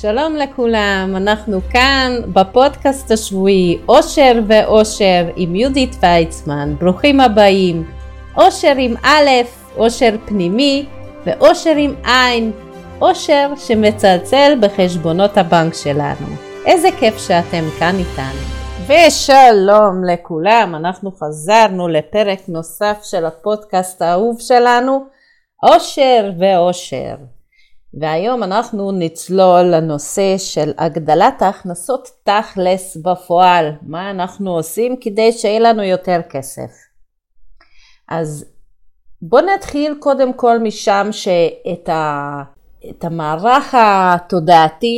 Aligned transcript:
שלום 0.00 0.36
לכולם, 0.36 1.14
אנחנו 1.16 1.60
כאן 1.70 2.12
בפודקאסט 2.32 3.10
השבועי 3.10 3.78
אושר 3.88 4.32
ואושר 4.46 5.30
עם 5.36 5.54
יהודית 5.54 5.96
ויצמן, 6.00 6.74
ברוכים 6.80 7.20
הבאים. 7.20 7.90
אושר 8.36 8.72
עם 8.78 8.94
א', 9.02 9.28
אושר 9.76 10.16
פנימי 10.24 10.86
ואושר 11.26 11.76
עם 11.76 11.94
עין, 12.04 12.52
אושר 13.00 13.52
שמצלצל 13.56 14.58
בחשבונות 14.60 15.36
הבנק 15.36 15.74
שלנו. 15.74 16.26
איזה 16.66 16.88
כיף 17.00 17.18
שאתם 17.18 17.64
כאן 17.78 17.94
איתנו. 17.98 18.40
ושלום 18.86 20.04
לכולם, 20.04 20.74
אנחנו 20.74 21.12
חזרנו 21.12 21.88
לפרק 21.88 22.40
נוסף 22.48 22.98
של 23.02 23.26
הפודקאסט 23.26 24.02
האהוב 24.02 24.40
שלנו, 24.40 25.04
אושר 25.62 26.30
ואושר. 26.38 27.37
והיום 28.00 28.42
אנחנו 28.42 28.92
נצלול 28.92 29.62
לנושא 29.62 30.38
של 30.38 30.72
הגדלת 30.78 31.42
ההכנסות 31.42 32.08
תכלס 32.24 32.96
בפועל, 32.96 33.70
מה 33.82 34.10
אנחנו 34.10 34.50
עושים 34.56 34.96
כדי 35.00 35.32
שיהיה 35.32 35.60
לנו 35.60 35.82
יותר 35.82 36.20
כסף. 36.30 36.70
אז 38.08 38.44
בואו 39.22 39.44
נתחיל 39.54 39.94
קודם 40.00 40.32
כל 40.32 40.58
משם 40.58 41.08
שאת 41.10 41.88
ה... 41.88 42.42
את 42.90 43.04
המערך 43.04 43.74
התודעתי, 43.78 44.96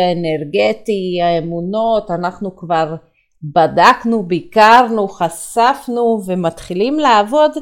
האנרגטי, 0.00 1.18
האמונות, 1.22 2.10
אנחנו 2.10 2.56
כבר 2.56 2.94
בדקנו, 3.42 4.22
ביקרנו, 4.22 5.08
חשפנו 5.08 6.22
ומתחילים 6.26 6.98
לעבוד 6.98 7.52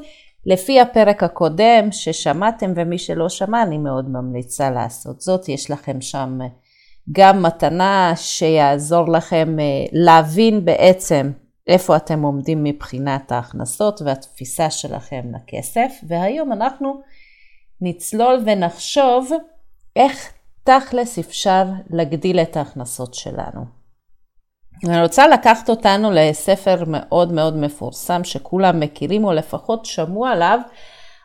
לפי 0.50 0.80
הפרק 0.80 1.22
הקודם 1.22 1.92
ששמעתם 1.92 2.72
ומי 2.76 2.98
שלא 2.98 3.28
שמע 3.28 3.62
אני 3.62 3.78
מאוד 3.78 4.10
ממליצה 4.10 4.70
לעשות 4.70 5.20
זאת, 5.20 5.48
יש 5.48 5.70
לכם 5.70 6.00
שם 6.00 6.38
גם 7.12 7.42
מתנה 7.42 8.12
שיעזור 8.16 9.08
לכם 9.08 9.56
אה, 9.60 9.64
להבין 9.92 10.64
בעצם 10.64 11.30
איפה 11.66 11.96
אתם 11.96 12.22
עומדים 12.22 12.64
מבחינת 12.64 13.32
ההכנסות 13.32 14.02
והתפיסה 14.02 14.70
שלכם 14.70 15.22
לכסף 15.34 15.92
והיום 16.08 16.52
אנחנו 16.52 17.00
נצלול 17.80 18.42
ונחשוב 18.46 19.30
איך 19.96 20.32
תכלס 20.64 21.18
אפשר 21.18 21.64
להגדיל 21.90 22.40
את 22.40 22.56
ההכנסות 22.56 23.14
שלנו. 23.14 23.79
אני 24.88 25.02
רוצה 25.02 25.28
לקחת 25.28 25.70
אותנו 25.70 26.10
לספר 26.10 26.76
מאוד 26.86 27.32
מאוד 27.32 27.56
מפורסם 27.56 28.24
שכולם 28.24 28.80
מכירים 28.80 29.24
או 29.24 29.32
לפחות 29.32 29.86
שמעו 29.86 30.26
עליו, 30.26 30.58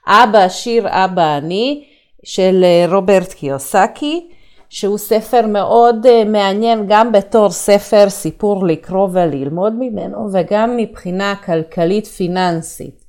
אבא 0.08 0.40
עשיר 0.40 0.88
אבא 0.90 1.38
אני 1.38 1.86
של 2.24 2.64
אה, 2.64 2.96
רוברט 2.96 3.34
קיוסקי, 3.34 4.28
שהוא 4.70 4.98
ספר 4.98 5.48
מאוד 5.48 6.06
אה, 6.06 6.24
מעניין 6.26 6.86
גם 6.88 7.12
בתור 7.12 7.50
ספר 7.50 8.10
סיפור 8.10 8.66
לקרוא 8.66 9.10
וללמוד 9.12 9.74
ממנו 9.80 10.30
וגם 10.34 10.78
מבחינה 10.78 11.36
כלכלית 11.46 12.08
פיננסית. 12.08 13.06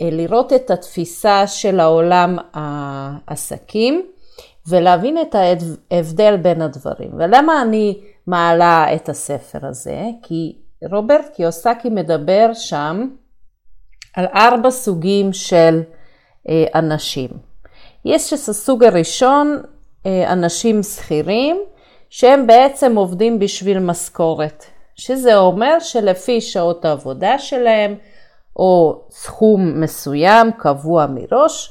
אה, 0.00 0.08
לראות 0.10 0.52
את 0.52 0.70
התפיסה 0.70 1.46
של 1.46 1.80
העולם 1.80 2.36
העסקים 2.54 4.06
ולהבין 4.68 5.18
את 5.18 5.34
ההבדל 5.90 6.36
בין 6.36 6.62
הדברים. 6.62 7.10
ולמה 7.18 7.62
אני 7.62 7.98
מעלה 8.28 8.94
את 8.94 9.08
הספר 9.08 9.66
הזה, 9.66 10.00
כי 10.22 10.56
רוברט 10.90 11.34
קיוסקי 11.34 11.88
מדבר 11.88 12.50
שם 12.54 13.08
על 14.16 14.26
ארבע 14.34 14.70
סוגים 14.70 15.32
של 15.32 15.82
אה, 16.48 16.64
אנשים. 16.74 17.28
יש 18.04 18.32
את 18.32 18.48
הסוג 18.48 18.84
הראשון, 18.84 19.62
אה, 20.06 20.32
אנשים 20.32 20.82
שכירים, 20.82 21.56
שהם 22.10 22.46
בעצם 22.46 22.96
עובדים 22.96 23.38
בשביל 23.38 23.78
משכורת, 23.78 24.64
שזה 24.96 25.36
אומר 25.36 25.80
שלפי 25.80 26.40
שעות 26.40 26.84
העבודה 26.84 27.38
שלהם, 27.38 27.94
או 28.56 29.02
סכום 29.10 29.80
מסוים 29.80 30.52
קבוע 30.58 31.06
מראש, 31.06 31.70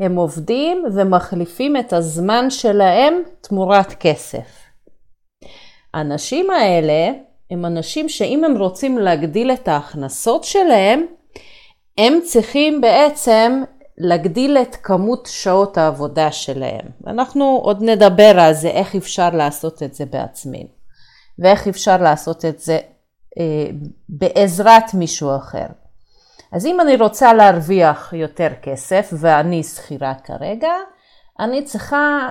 הם 0.00 0.16
עובדים 0.16 0.84
ומחליפים 0.94 1.76
את 1.76 1.92
הזמן 1.92 2.50
שלהם 2.50 3.22
תמורת 3.40 3.94
כסף. 4.00 4.65
האנשים 5.96 6.50
האלה 6.50 7.10
הם 7.50 7.66
אנשים 7.66 8.08
שאם 8.08 8.44
הם 8.44 8.56
רוצים 8.56 8.98
להגדיל 8.98 9.52
את 9.52 9.68
ההכנסות 9.68 10.44
שלהם, 10.44 11.06
הם 11.98 12.20
צריכים 12.24 12.80
בעצם 12.80 13.62
להגדיל 13.98 14.58
את 14.58 14.76
כמות 14.82 15.28
שעות 15.30 15.78
העבודה 15.78 16.32
שלהם. 16.32 16.86
אנחנו 17.06 17.60
עוד 17.62 17.82
נדבר 17.82 18.40
על 18.40 18.52
זה, 18.52 18.68
איך 18.68 18.94
אפשר 18.94 19.30
לעשות 19.30 19.82
את 19.82 19.94
זה 19.94 20.06
בעצמנו, 20.06 20.68
ואיך 21.38 21.68
אפשר 21.68 21.96
לעשות 21.96 22.44
את 22.44 22.58
זה 22.58 22.78
אה, 23.38 23.66
בעזרת 24.08 24.94
מישהו 24.94 25.36
אחר. 25.36 25.66
אז 26.52 26.66
אם 26.66 26.80
אני 26.80 26.96
רוצה 26.96 27.34
להרוויח 27.34 28.12
יותר 28.12 28.48
כסף, 28.62 29.12
ואני 29.12 29.62
שכירה 29.62 30.14
כרגע, 30.14 30.72
אני 31.40 31.64
צריכה 31.64 32.28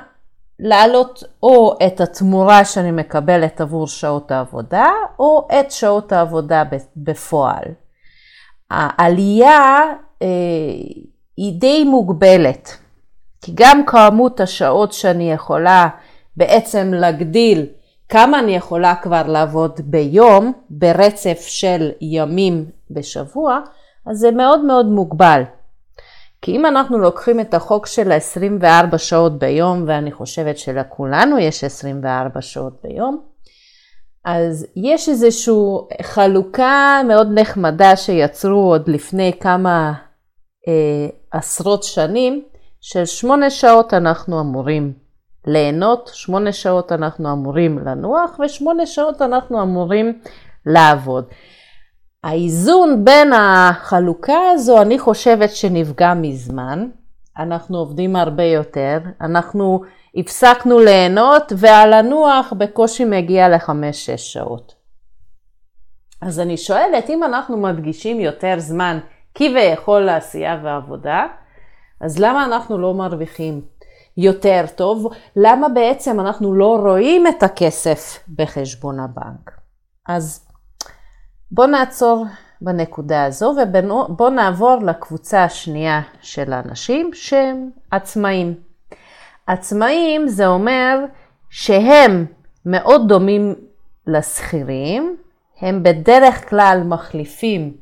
להעלות 0.60 1.24
או 1.44 1.76
את 1.88 2.02
התמורה 2.02 2.66
שאני 2.66 2.92
מקבלת 2.92 3.62
עבור 3.62 3.88
שעות 3.88 4.32
העבודה, 4.32 4.88
או 5.20 5.48
את 5.60 5.72
שעות 5.72 6.12
העבודה 6.12 6.64
בפועל. 6.98 7.66
העלייה 8.72 9.80
אה, 10.22 10.28
היא 11.38 11.60
די 11.60 11.84
מוגבלת, 11.84 12.78
כי 13.42 13.52
גם 13.56 13.86
כמות 13.86 14.40
השעות 14.40 14.94
שאני 14.94 15.32
יכולה 15.32 15.88
בעצם 16.38 16.92
להגדיל 16.94 17.66
כמה 18.10 18.40
אני 18.40 18.56
יכולה 18.56 18.96
כבר 18.96 19.28
לעבוד 19.28 19.80
ביום 19.84 20.54
ברצף 20.70 21.46
של 21.48 21.92
ימים 22.02 22.66
בשבוע, 22.92 23.60
אז 24.06 24.18
זה 24.18 24.32
מאוד 24.32 24.66
מאוד 24.66 24.86
מוגבל. 24.86 25.42
כי 26.46 26.52
אם 26.56 26.66
אנחנו 26.66 26.98
לוקחים 27.00 27.40
את 27.40 27.54
החוק 27.54 27.86
של 27.86 28.12
ה-24 28.12 28.98
שעות 28.98 29.40
ביום, 29.40 29.84
ואני 29.88 30.12
חושבת 30.12 30.58
שלכולנו 30.58 31.40
יש 31.40 31.64
24 31.64 32.42
שעות 32.42 32.74
ביום, 32.84 33.22
אז 34.26 34.68
יש 34.76 35.10
איזושהי 35.10 35.54
חלוקה 36.02 37.02
מאוד 37.08 37.28
נחמדה 37.32 37.96
שיצרו 37.96 38.60
עוד 38.60 38.90
לפני 38.90 39.32
כמה 39.40 39.94
אה, 40.68 41.08
עשרות 41.32 41.84
שנים, 41.84 42.44
של 42.82 43.06
שמונה 43.06 43.50
שעות 43.50 43.94
אנחנו 43.94 44.42
אמורים 44.42 44.94
ליהנות, 45.48 46.12
שמונה 46.14 46.52
שעות 46.52 46.92
אנחנו 46.92 47.34
אמורים 47.34 47.80
לנוח 47.80 48.40
ושמונה 48.40 48.86
שעות 48.86 49.22
אנחנו 49.22 49.62
אמורים 49.62 50.20
לעבוד. 50.66 51.26
האיזון 52.26 53.06
בין 53.06 53.34
החלוקה 53.34 54.40
הזו, 54.54 54.82
אני 54.82 55.00
חושבת 55.00 55.50
שנפגע 55.50 56.14
מזמן. 56.14 56.88
אנחנו 57.38 57.78
עובדים 57.78 58.16
הרבה 58.16 58.44
יותר, 58.44 58.98
אנחנו 59.22 59.82
הפסקנו 60.16 60.80
ליהנות 60.80 61.54
והלנוח 61.58 62.54
בקושי 62.58 63.06
מגיע 63.06 63.50
לחמש-שש 63.50 64.34
שעות. 64.34 64.76
אז 66.22 66.40
אני 66.40 66.58
שואלת, 66.58 67.10
אם 67.10 67.24
אנחנו 67.24 67.58
מדגישים 67.58 68.20
יותר 68.20 68.56
זמן 68.58 69.00
כביכול 69.36 70.02
לעשייה 70.02 70.60
ועבודה, 70.64 71.26
אז 72.02 72.20
למה 72.20 72.46
אנחנו 72.46 72.78
לא 72.78 72.94
מרוויחים 72.94 73.62
יותר 74.18 74.66
טוב? 74.76 75.08
למה 75.36 75.70
בעצם 75.70 76.20
אנחנו 76.20 76.54
לא 76.54 76.78
רואים 76.82 77.28
את 77.28 77.44
הכסף 77.44 78.20
בחשבון 78.36 79.00
הבנק? 79.00 79.52
אז 80.08 80.45
בואו 81.52 81.68
נעצור 81.68 82.26
בנקודה 82.62 83.26
הזו 83.26 83.56
ובואו 83.64 84.30
נעבור 84.30 84.78
לקבוצה 84.86 85.44
השנייה 85.44 86.02
של 86.22 86.54
האנשים 86.54 87.12
שהם 87.14 87.70
עצמאים. 87.92 88.54
עצמאים 89.48 90.28
זה 90.28 90.48
אומר 90.48 91.00
שהם 91.50 92.26
מאוד 92.66 93.08
דומים 93.08 93.56
לשכירים, 94.08 95.18
הם 95.62 95.84
בדרך 95.84 96.50
כלל 96.50 96.82
מחליפים 96.86 97.78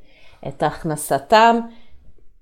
את 0.48 0.64
הכנסתם 0.64 1.60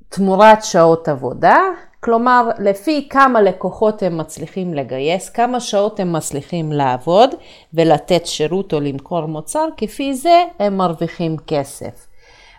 תמורת 0.09 0.63
שעות 0.63 1.07
עבודה, 1.07 1.57
כלומר, 2.03 2.50
לפי 2.59 3.07
כמה 3.09 3.42
לקוחות 3.42 4.03
הם 4.03 4.18
מצליחים 4.18 4.74
לגייס, 4.74 5.30
כמה 5.30 5.59
שעות 5.59 6.00
הם 6.00 6.13
מצליחים 6.13 6.71
לעבוד 6.71 7.30
ולתת 7.74 8.25
שירות 8.25 8.74
או 8.74 8.80
למכור 8.80 9.25
מוצר, 9.25 9.68
כפי 9.77 10.13
זה 10.13 10.44
הם 10.59 10.77
מרוויחים 10.77 11.38
כסף. 11.48 12.07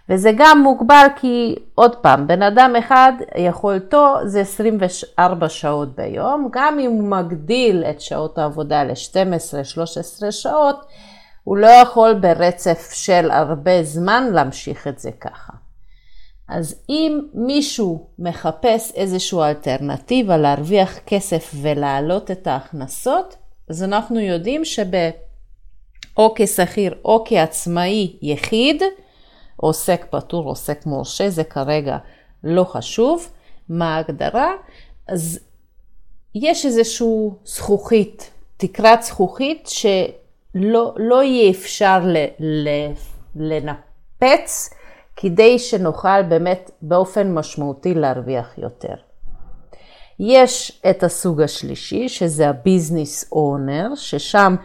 וזה 0.09 0.31
גם 0.37 0.61
מוגבל 0.63 1.07
כי, 1.17 1.55
עוד 1.75 1.97
פעם, 1.97 2.27
בן 2.27 2.43
אדם 2.43 2.73
אחד 2.79 3.13
יכולתו 3.37 4.15
זה 4.25 4.41
24 4.41 5.49
שעות 5.49 5.97
ביום, 5.97 6.49
גם 6.53 6.79
אם 6.79 6.91
הוא 6.91 7.09
מגדיל 7.09 7.85
את 7.91 8.01
שעות 8.01 8.39
העבודה 8.39 8.85
ל-12-13 8.85 10.31
שעות, 10.31 10.87
הוא 11.45 11.57
לא 11.57 11.67
יכול 11.67 12.15
ברצף 12.15 12.91
של 12.93 13.31
הרבה 13.31 13.83
זמן 13.83 14.29
להמשיך 14.33 14.87
את 14.87 14.99
זה 14.99 15.11
ככה. 15.21 15.62
אז 16.53 16.75
אם 16.89 17.21
מישהו 17.35 18.07
מחפש 18.19 18.93
איזושהי 18.95 19.39
אלטרנטיבה 19.39 20.37
להרוויח 20.37 20.99
כסף 21.07 21.53
ולהעלות 21.63 22.31
את 22.31 22.47
ההכנסות, 22.47 23.37
אז 23.69 23.83
אנחנו 23.83 24.21
יודעים 24.21 24.65
שבאו 24.65 26.35
כשכיר 26.35 26.95
או 27.05 27.25
כעצמאי 27.27 28.17
יחיד, 28.23 28.83
עוסק 29.57 30.07
פטור, 30.11 30.49
עוסק 30.49 30.87
מורשה, 30.87 31.31
זה 31.31 31.45
כרגע 31.45 31.97
לא 32.45 32.65
חשוב, 32.65 33.29
מה 33.69 33.97
ההגדרה, 33.97 34.53
אז 35.09 35.39
יש 36.35 36.67
איזושהי 36.67 37.29
זכוכית, 37.45 38.31
תקרת 38.57 39.03
זכוכית 39.03 39.69
שלא 39.69 40.95
לא 40.97 41.23
יהיה 41.23 41.51
אפשר 41.51 41.99
ל, 42.05 42.17
ל, 42.41 42.69
לנפץ 43.37 44.71
כדי 45.23 45.59
שנוכל 45.59 46.23
באמת 46.23 46.71
באופן 46.83 47.35
משמעותי 47.35 47.95
להרוויח 47.95 48.59
יותר. 48.59 48.95
יש 50.21 50.83
את 50.91 51.03
הסוג 51.03 51.43
השלישי, 51.43 52.09
שזה 52.09 52.49
הביזנס 52.49 53.33
אונר, 53.33 53.95
ששם 53.95 54.57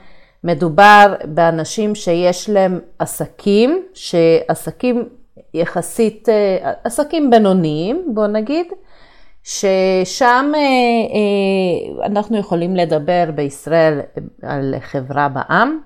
מדובר 0.43 1.13
באנשים 1.25 1.95
שיש 1.95 2.49
להם 2.49 2.79
עסקים, 2.99 3.83
שעסקים 3.93 5.09
יחסית, 5.53 6.29
אה, 6.29 6.71
עסקים 6.83 7.29
בינוניים, 7.29 8.11
בוא 8.13 8.27
נגיד, 8.27 8.67
ששם 9.43 10.51
אה, 10.55 10.59
אה, 10.59 12.05
אנחנו 12.05 12.37
יכולים 12.37 12.75
לדבר 12.75 13.29
בישראל 13.35 13.99
על 14.41 14.75
חברה 14.79 15.29
בע"מ, 15.29 15.79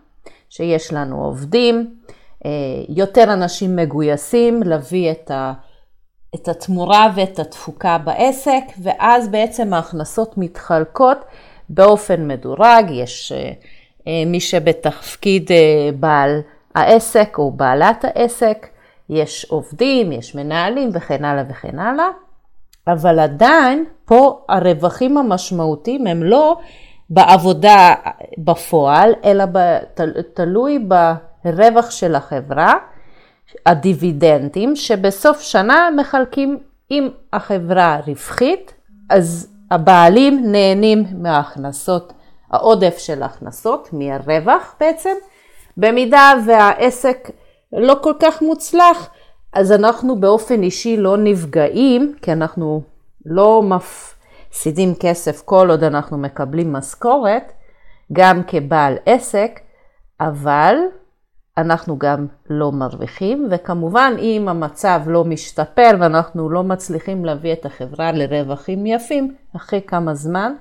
שיש 0.49 0.93
לנו 0.93 1.25
עובדים, 1.25 1.95
יותר 2.89 3.33
אנשים 3.33 3.75
מגויסים 3.75 4.63
להביא 4.63 5.11
את, 5.11 5.31
ה, 5.31 5.53
את 6.35 6.47
התמורה 6.47 7.11
ואת 7.15 7.39
התפוקה 7.39 7.97
בעסק, 7.97 8.63
ואז 8.81 9.27
בעצם 9.27 9.73
ההכנסות 9.73 10.37
מתחלקות 10.37 11.17
באופן 11.69 12.27
מדורג, 12.27 12.85
יש 12.91 13.31
מי 14.25 14.39
שבתפקיד 14.39 15.51
בעל 15.99 16.41
העסק 16.75 17.35
או 17.37 17.51
בעלת 17.51 18.05
העסק, 18.05 18.67
יש 19.09 19.45
עובדים, 19.45 20.11
יש 20.11 20.35
מנהלים 20.35 20.89
וכן 20.93 21.25
הלאה 21.25 21.43
וכן 21.49 21.79
הלאה, 21.79 22.07
אבל 22.87 23.19
עדיין 23.19 23.85
פה 24.05 24.45
הרווחים 24.49 25.17
המשמעותיים 25.17 26.07
הם 26.07 26.23
לא 26.23 26.57
בעבודה 27.09 27.93
בפועל, 28.37 29.13
אלא 29.25 29.43
תלוי 30.33 30.79
ברווח 31.45 31.91
של 31.91 32.15
החברה, 32.15 32.73
הדיבידנדים, 33.65 34.75
שבסוף 34.75 35.41
שנה 35.41 35.89
מחלקים, 35.97 36.57
אם 36.91 37.09
החברה 37.33 37.99
רווחית, 38.07 38.73
אז 39.09 39.47
הבעלים 39.71 40.51
נהנים 40.51 41.03
מההכנסות, 41.13 42.13
העודף 42.51 42.97
של 42.97 43.23
ההכנסות, 43.23 43.89
מהרווח 43.93 44.75
בעצם, 44.79 45.13
במידה 45.77 46.33
והעסק 46.45 47.29
לא 47.73 47.95
כל 48.01 48.13
כך 48.19 48.41
מוצלח, 48.41 49.09
אז 49.53 49.71
אנחנו 49.71 50.19
באופן 50.19 50.63
אישי 50.63 50.97
לא 50.97 51.17
נפגעים, 51.17 52.15
כי 52.21 52.31
אנחנו 52.31 52.81
לא 53.25 53.63
מפסידים 53.63 54.95
כסף 54.99 55.41
כל 55.41 55.69
עוד 55.69 55.83
אנחנו 55.83 56.17
מקבלים 56.17 56.73
משכורת, 56.73 57.53
גם 58.13 58.41
כבעל 58.47 58.97
עסק, 59.05 59.59
אבל 60.21 60.75
אנחנו 61.57 61.97
גם 61.97 62.27
לא 62.49 62.71
מרוויחים, 62.71 63.47
וכמובן 63.51 64.13
אם 64.19 64.47
המצב 64.49 65.01
לא 65.05 65.23
משתפר 65.23 65.91
ואנחנו 65.99 66.49
לא 66.49 66.63
מצליחים 66.63 67.25
להביא 67.25 67.53
את 67.53 67.65
החברה 67.65 68.11
לרווחים 68.11 68.85
יפים, 68.85 69.35
אחרי 69.55 69.81
כמה 69.87 70.15
זמן, 70.15 70.53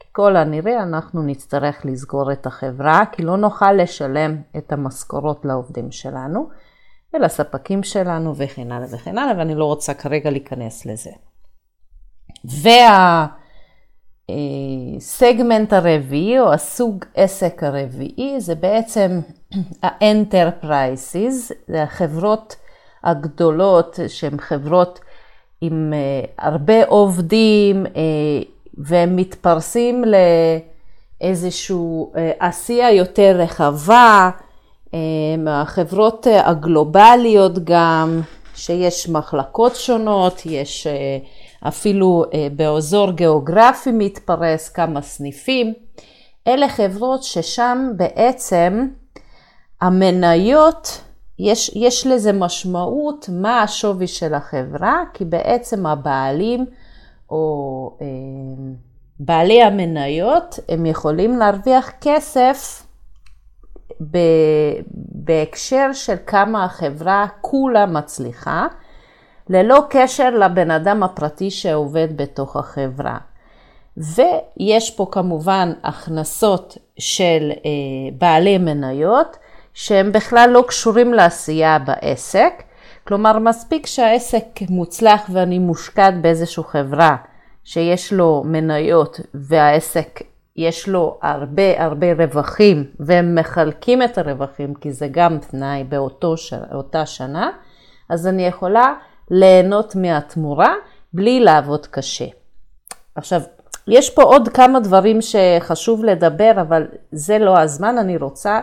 ככל 0.00 0.36
הנראה 0.36 0.82
אנחנו 0.82 1.22
נצטרך 1.22 1.80
לסגור 1.84 2.32
את 2.32 2.46
החברה, 2.46 3.02
כי 3.12 3.22
לא 3.22 3.36
נוכל 3.36 3.72
לשלם 3.72 4.36
את 4.56 4.72
המשכורות 4.72 5.44
לעובדים 5.44 5.90
שלנו 5.90 6.48
ולספקים 7.14 7.82
שלנו 7.82 8.36
וכן 8.36 8.72
הלאה 8.72 8.86
וכן 8.94 9.18
הלאה, 9.18 9.38
ואני 9.38 9.54
לא 9.54 9.64
רוצה 9.64 9.94
כרגע 9.94 10.30
להיכנס 10.30 10.86
לזה. 10.86 11.10
והסגמנט 14.28 15.72
הרביעי 15.72 16.40
או 16.40 16.52
הסוג 16.52 17.04
עסק 17.14 17.62
הרביעי 17.62 18.40
זה 18.40 18.54
בעצם 18.54 19.20
ה-enterprises, 19.82 21.52
זה 21.68 21.82
החברות 21.82 22.56
הגדולות 23.04 23.98
שהן 24.08 24.38
חברות 24.38 25.00
עם 25.60 25.92
אה, 25.92 26.46
הרבה 26.46 26.84
עובדים, 26.84 27.86
אה, 27.86 27.92
והם 28.78 29.16
מתפרסים 29.16 30.04
לאיזושהי 31.20 31.76
אה, 32.16 32.30
עשייה 32.38 32.92
יותר 32.92 33.36
רחבה, 33.38 34.30
מהחברות 35.38 36.26
הגלובליות 36.44 37.64
גם, 37.64 38.20
שיש 38.54 39.08
מחלקות 39.08 39.76
שונות, 39.76 40.42
יש 40.46 40.86
אפילו 41.68 42.24
באזור 42.56 43.10
גיאוגרפי 43.10 43.90
מתפרס 43.92 44.68
כמה 44.68 45.02
סניפים. 45.02 45.74
אלה 46.46 46.68
חברות 46.68 47.22
ששם 47.22 47.90
בעצם 47.96 48.88
המניות, 49.80 51.02
יש, 51.38 51.70
יש 51.74 52.06
לזה 52.06 52.32
משמעות 52.32 53.28
מה 53.32 53.62
השווי 53.62 54.06
של 54.06 54.34
החברה, 54.34 55.02
כי 55.14 55.24
בעצם 55.24 55.86
הבעלים 55.86 56.66
או 57.30 57.96
אה, 58.00 58.06
בעלי 59.20 59.62
המניות, 59.62 60.58
הם 60.68 60.86
יכולים 60.86 61.38
להרוויח 61.38 61.90
כסף 62.00 62.86
בהקשר 65.14 65.92
של 65.92 66.14
כמה 66.26 66.64
החברה 66.64 67.26
כולה 67.40 67.86
מצליחה, 67.86 68.66
ללא 69.48 69.82
קשר 69.90 70.30
לבן 70.30 70.70
אדם 70.70 71.02
הפרטי 71.02 71.50
שעובד 71.50 72.16
בתוך 72.16 72.56
החברה. 72.56 73.18
ויש 73.96 74.90
פה 74.96 75.06
כמובן 75.10 75.72
הכנסות 75.84 76.78
של 76.98 77.50
אה, 77.50 77.70
בעלי 78.18 78.58
מניות, 78.58 79.36
שהם 79.74 80.12
בכלל 80.12 80.50
לא 80.52 80.64
קשורים 80.68 81.14
לעשייה 81.14 81.78
בעסק, 81.78 82.52
כלומר, 83.08 83.38
מספיק 83.38 83.86
שהעסק 83.86 84.44
מוצלח 84.70 85.20
ואני 85.32 85.58
מושקעת 85.58 86.20
באיזושהי 86.20 86.64
חברה 86.64 87.16
שיש 87.64 88.12
לו 88.12 88.42
מניות 88.46 89.20
והעסק 89.34 90.20
יש 90.56 90.88
לו 90.88 91.18
הרבה 91.22 91.84
הרבה 91.84 92.06
רווחים 92.12 92.84
והם 93.00 93.34
מחלקים 93.34 94.02
את 94.02 94.18
הרווחים 94.18 94.74
כי 94.74 94.92
זה 94.92 95.08
גם 95.10 95.38
תנאי 95.38 95.84
באותה 95.84 97.06
שנה, 97.06 97.50
אז 98.08 98.26
אני 98.26 98.46
יכולה 98.46 98.94
ליהנות 99.30 99.96
מהתמורה 99.96 100.74
בלי 101.12 101.40
לעבוד 101.40 101.86
קשה. 101.86 102.26
עכשיו, 103.14 103.40
יש 103.88 104.10
פה 104.10 104.22
עוד 104.22 104.48
כמה 104.48 104.80
דברים 104.80 105.18
שחשוב 105.20 106.04
לדבר, 106.04 106.52
אבל 106.60 106.86
זה 107.12 107.38
לא 107.38 107.58
הזמן, 107.58 107.98
אני 107.98 108.16
רוצה 108.16 108.60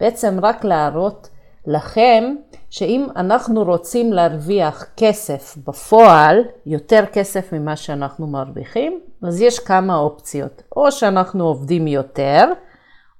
בעצם 0.00 0.38
רק 0.42 0.64
להראות 0.64 1.28
לכם 1.66 2.34
שאם 2.70 3.06
אנחנו 3.16 3.64
רוצים 3.64 4.12
להרוויח 4.12 4.86
כסף 4.96 5.56
בפועל, 5.66 6.42
יותר 6.66 7.04
כסף 7.12 7.52
ממה 7.52 7.76
שאנחנו 7.76 8.26
מרוויחים, 8.26 9.00
אז 9.22 9.40
יש 9.40 9.58
כמה 9.58 9.96
אופציות. 9.96 10.62
או 10.76 10.92
שאנחנו 10.92 11.44
עובדים 11.44 11.86
יותר, 11.86 12.44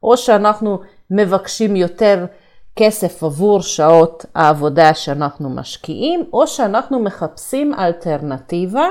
או 0.02 0.16
שאנחנו 0.16 0.78
מבקשים 1.10 1.76
יותר 1.76 2.26
כסף 2.76 3.22
עבור 3.22 3.60
שעות 3.60 4.26
העבודה 4.34 4.94
שאנחנו 4.94 5.50
משקיעים, 5.50 6.24
או 6.32 6.46
שאנחנו 6.46 6.98
מחפשים 6.98 7.74
אלטרנטיבה 7.74 8.86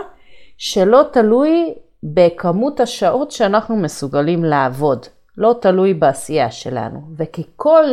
שלא 0.57 1.01
תלוי 1.13 1.73
בכמות 2.03 2.79
השעות 2.79 3.31
שאנחנו 3.31 3.75
מסוגלים 3.75 4.43
לעבוד, 4.43 5.05
לא 5.37 5.55
תלוי 5.61 5.93
בעשייה 5.93 6.51
שלנו. 6.51 7.01
וככל 7.17 7.85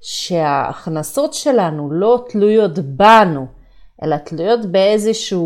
שההכנסות 0.00 1.34
שלנו 1.34 1.90
לא 1.92 2.24
תלויות 2.28 2.78
בנו, 2.78 3.46
אלא 4.04 4.16
תלויות 4.16 4.66
באיזושהי 4.66 5.38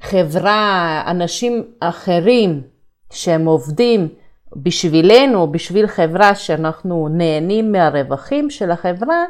חברה, 0.00 1.02
אנשים 1.06 1.62
אחרים 1.80 2.62
שהם 3.10 3.46
עובדים 3.46 4.08
בשבילנו 4.56 5.52
בשביל 5.52 5.86
חברה 5.86 6.34
שאנחנו 6.34 7.08
נהנים 7.10 7.72
מהרווחים 7.72 8.50
של 8.50 8.70
החברה, 8.70 9.24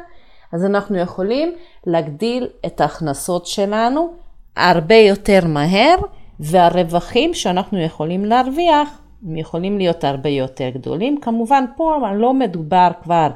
אז 0.51 0.65
אנחנו 0.65 0.97
יכולים 0.97 1.53
להגדיל 1.85 2.47
את 2.65 2.81
ההכנסות 2.81 3.45
שלנו 3.45 4.13
הרבה 4.55 4.95
יותר 4.95 5.39
מהר, 5.47 5.95
והרווחים 6.39 7.33
שאנחנו 7.33 7.81
יכולים 7.81 8.25
להרוויח, 8.25 9.01
הם 9.27 9.37
יכולים 9.37 9.77
להיות 9.77 10.03
הרבה 10.03 10.29
יותר 10.29 10.69
גדולים. 10.69 11.19
כמובן, 11.21 11.65
פה 11.77 11.97
לא 12.15 12.33
מדובר 12.33 12.91
כבר 13.03 13.27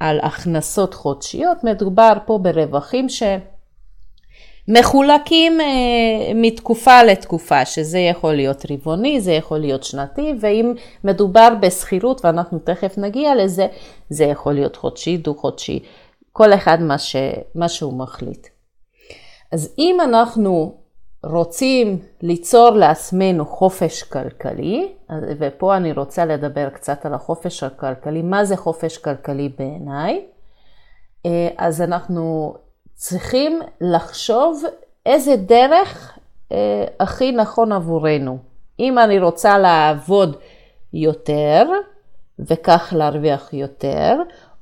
על 0.00 0.20
הכנסות 0.22 0.94
חודשיות, 0.94 1.64
מדובר 1.64 2.12
פה 2.26 2.38
ברווחים 2.38 3.08
מחולקים 4.68 5.60
אה, 5.60 5.66
מתקופה 6.34 7.02
לתקופה, 7.02 7.64
שזה 7.64 7.98
יכול 7.98 8.34
להיות 8.34 8.62
רבעוני, 8.70 9.20
זה 9.20 9.32
יכול 9.32 9.58
להיות 9.58 9.84
שנתי, 9.84 10.32
ואם 10.40 10.74
מדובר 11.04 11.48
בשכירות, 11.60 12.24
ואנחנו 12.24 12.58
תכף 12.58 12.98
נגיע 12.98 13.34
לזה, 13.34 13.66
זה 14.10 14.24
יכול 14.24 14.52
להיות 14.52 14.76
חודשי, 14.76 15.16
דו-חודשי, 15.16 15.82
כל 16.32 16.54
אחד 16.54 16.78
מה, 16.80 16.98
ש, 16.98 17.16
מה 17.54 17.68
שהוא 17.68 17.98
מחליט. 17.98 18.46
אז 19.52 19.74
אם 19.78 20.00
אנחנו 20.00 20.74
רוצים 21.24 21.98
ליצור 22.22 22.70
לעצמנו 22.70 23.46
חופש 23.46 24.02
כלכלי, 24.02 24.92
ופה 25.38 25.76
אני 25.76 25.92
רוצה 25.92 26.24
לדבר 26.24 26.68
קצת 26.70 27.06
על 27.06 27.14
החופש 27.14 27.62
הכלכלי, 27.62 28.22
מה 28.22 28.44
זה 28.44 28.56
חופש 28.56 28.98
כלכלי 28.98 29.48
בעיניי, 29.58 30.24
אה, 31.26 31.48
אז 31.58 31.82
אנחנו 31.82 32.54
צריכים 32.96 33.60
לחשוב 33.80 34.62
איזה 35.06 35.36
דרך 35.36 36.18
אה, 36.52 36.84
הכי 37.00 37.32
נכון 37.32 37.72
עבורנו. 37.72 38.38
אם 38.80 38.98
אני 38.98 39.18
רוצה 39.18 39.58
לעבוד 39.58 40.36
יותר 40.92 41.64
וכך 42.38 42.92
להרוויח 42.96 43.52
יותר, 43.52 44.16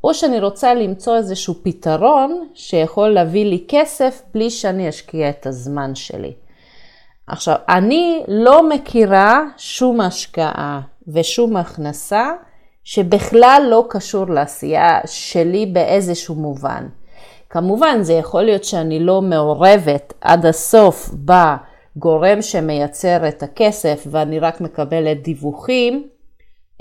או 0.04 0.14
שאני 0.14 0.40
רוצה 0.40 0.74
למצוא 0.74 1.16
איזשהו 1.16 1.54
פתרון 1.62 2.48
שיכול 2.54 3.08
להביא 3.08 3.44
לי 3.44 3.64
כסף 3.68 4.22
בלי 4.34 4.50
שאני 4.50 4.88
אשקיע 4.88 5.30
את 5.30 5.46
הזמן 5.46 5.94
שלי. 5.94 6.32
עכשיו, 7.26 7.56
אני 7.68 8.22
לא 8.28 8.68
מכירה 8.68 9.42
שום 9.56 10.00
השקעה 10.00 10.80
ושום 11.08 11.56
הכנסה 11.56 12.30
שבכלל 12.84 13.62
לא 13.70 13.86
קשור 13.90 14.26
לעשייה 14.26 15.00
שלי 15.06 15.66
באיזשהו 15.66 16.34
מובן. 16.34 16.86
כמובן, 17.54 18.02
זה 18.02 18.12
יכול 18.12 18.42
להיות 18.42 18.64
שאני 18.64 19.00
לא 19.00 19.22
מעורבת 19.22 20.12
עד 20.20 20.46
הסוף 20.46 21.10
בגורם 21.14 22.42
שמייצר 22.42 23.28
את 23.28 23.42
הכסף 23.42 24.06
ואני 24.10 24.38
רק 24.38 24.60
מקבלת 24.60 25.22
דיווחים, 25.22 26.08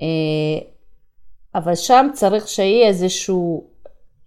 אה, 0.02 0.08
אבל 1.56 1.76
שם 1.76 2.08
צריך 2.14 2.48
שיהיה 2.48 2.88
איזשהו 2.88 3.64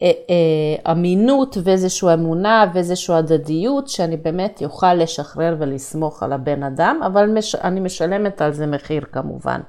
אה, 0.03 0.11
אה, 0.31 0.93
אמינות 0.93 1.57
ואיזושהי 1.65 2.15
אמונה 2.15 2.71
ואיזושהי 2.75 3.17
הדדיות 3.17 3.89
שאני 3.89 4.17
באמת 4.17 4.61
יוכל 4.61 4.95
לשחרר 4.95 5.57
ולסמוך 5.59 6.23
על 6.23 6.33
הבן 6.33 6.63
אדם, 6.63 7.01
אבל 7.07 7.37
אני 7.65 7.81
משלמת 7.81 8.43
על 8.43 8.53
זה 8.53 8.67
מחיר 8.67 9.05
כמובן. 9.13 9.61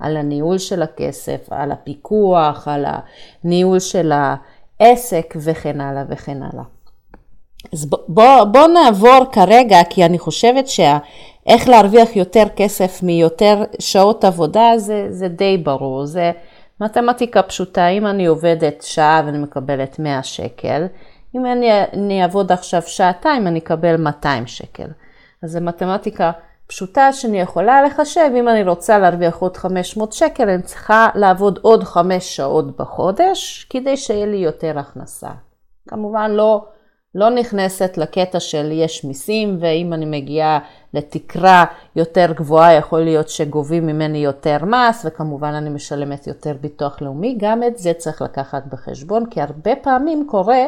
על 0.00 0.16
הניהול 0.16 0.58
של 0.58 0.82
הכסף, 0.82 1.46
על 1.50 1.72
הפיקוח, 1.72 2.68
על 2.68 2.84
הניהול 3.44 3.78
של 3.78 4.12
העסק 4.80 5.34
וכן 5.44 5.80
הלאה 5.80 6.04
וכן 6.08 6.42
הלאה. 6.42 6.64
אז 7.72 7.86
בוא, 8.08 8.44
בוא 8.44 8.66
נעבור 8.66 9.24
כרגע, 9.32 9.78
כי 9.90 10.04
אני 10.04 10.18
חושבת 10.18 10.68
שאיך 10.68 11.68
להרוויח 11.68 12.16
יותר 12.16 12.44
כסף 12.56 13.02
מיותר 13.02 13.64
שעות 13.78 14.24
עבודה 14.24 14.72
זה, 14.76 15.06
זה 15.10 15.28
די 15.28 15.56
ברור. 15.56 16.06
זה, 16.06 16.32
מתמטיקה 16.80 17.42
פשוטה, 17.42 17.88
אם 17.88 18.06
אני 18.06 18.26
עובדת 18.26 18.82
שעה 18.82 19.22
ואני 19.26 19.38
מקבלת 19.38 19.98
100 19.98 20.22
שקל, 20.22 20.86
אם 21.34 21.46
אני, 21.46 21.68
אני 21.92 22.22
אעבוד 22.22 22.52
עכשיו 22.52 22.82
שעתיים 22.82 23.46
אני 23.46 23.58
אקבל 23.58 23.96
200 23.96 24.46
שקל. 24.46 24.86
אז 25.42 25.50
זו 25.50 25.60
מתמטיקה 25.60 26.30
שאני 26.70 27.40
יכולה 27.40 27.82
לחשב, 27.82 28.30
אם 28.36 28.48
אני 28.48 28.62
רוצה 28.62 28.98
להרוויח 28.98 29.36
עוד 29.36 29.56
500 29.56 30.12
שקל, 30.12 30.48
אני 30.48 30.62
צריכה 30.62 31.08
לעבוד 31.14 31.58
עוד 31.62 31.84
5 31.84 32.36
שעות 32.36 32.76
בחודש, 32.76 33.66
כדי 33.70 33.96
שיהיה 33.96 34.26
לי 34.26 34.36
יותר 34.36 34.78
הכנסה. 34.78 35.30
כמובן 35.88 36.30
לא 36.30 36.64
לא 37.14 37.30
נכנסת 37.30 37.98
לקטע 37.98 38.40
של 38.40 38.72
יש 38.72 39.04
מיסים, 39.04 39.58
ואם 39.60 39.92
אני 39.92 40.06
מגיעה 40.06 40.58
לתקרה 40.94 41.64
יותר 41.96 42.32
גבוהה, 42.32 42.74
יכול 42.74 43.00
להיות 43.00 43.28
שגובים 43.28 43.86
ממני 43.86 44.18
יותר 44.18 44.64
מס, 44.64 45.06
וכמובן 45.06 45.54
אני 45.54 45.70
משלמת 45.70 46.26
יותר 46.26 46.52
ביטוח 46.60 47.02
לאומי. 47.02 47.36
גם 47.38 47.62
את 47.62 47.78
זה 47.78 47.92
צריך 47.92 48.22
לקחת 48.22 48.62
בחשבון, 48.66 49.26
כי 49.30 49.40
הרבה 49.40 49.76
פעמים 49.82 50.26
קורה 50.30 50.64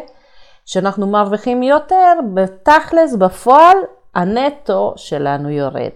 שאנחנו 0.67 1.07
מרוויחים 1.07 1.63
יותר, 1.63 2.13
בתכלס, 2.35 3.15
בפועל, 3.15 3.77
הנטו 4.15 4.95
שלנו 4.97 5.51
יורד. 5.51 5.93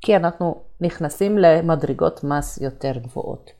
כי 0.00 0.16
אנחנו 0.16 0.60
נכנסים 0.80 1.38
למדרגות 1.38 2.24
מס 2.24 2.58
יותר 2.60 2.92
גבוהות. 2.98 3.50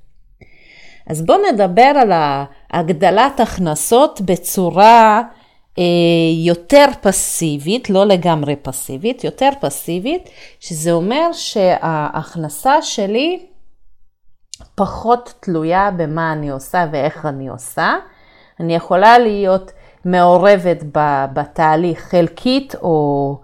אז 1.07 1.23
בואו 1.23 1.39
נדבר 1.53 1.93
על 1.97 2.13
הגדלת 2.71 3.41
הכנסות 3.41 4.21
בצורה 4.21 5.23
אה, 5.79 5.85
יותר 6.45 6.85
פסיבית, 7.01 7.91
לא 7.91 8.07
לגמרי 8.07 8.57
פסיבית, 8.57 9.25
יותר 9.25 9.51
פסיבית, 9.61 10.31
שזה 10.61 10.93
אומר 10.93 11.33
שההכנסה 11.33 12.83
שלי 12.83 13.47
פחות 14.75 15.35
תלויה 15.41 15.91
במה 15.91 16.33
אני 16.33 16.51
עושה 16.51 16.87
ואיך 16.93 17.27
אני 17.27 17.49
עושה. 17.49 17.95
אני 18.61 18.75
יכולה 18.75 19.19
להיות 19.19 19.73
מעורבת 20.05 20.79
בתהליך 21.33 22.01
חלקית 22.01 22.75
או, 22.83 23.37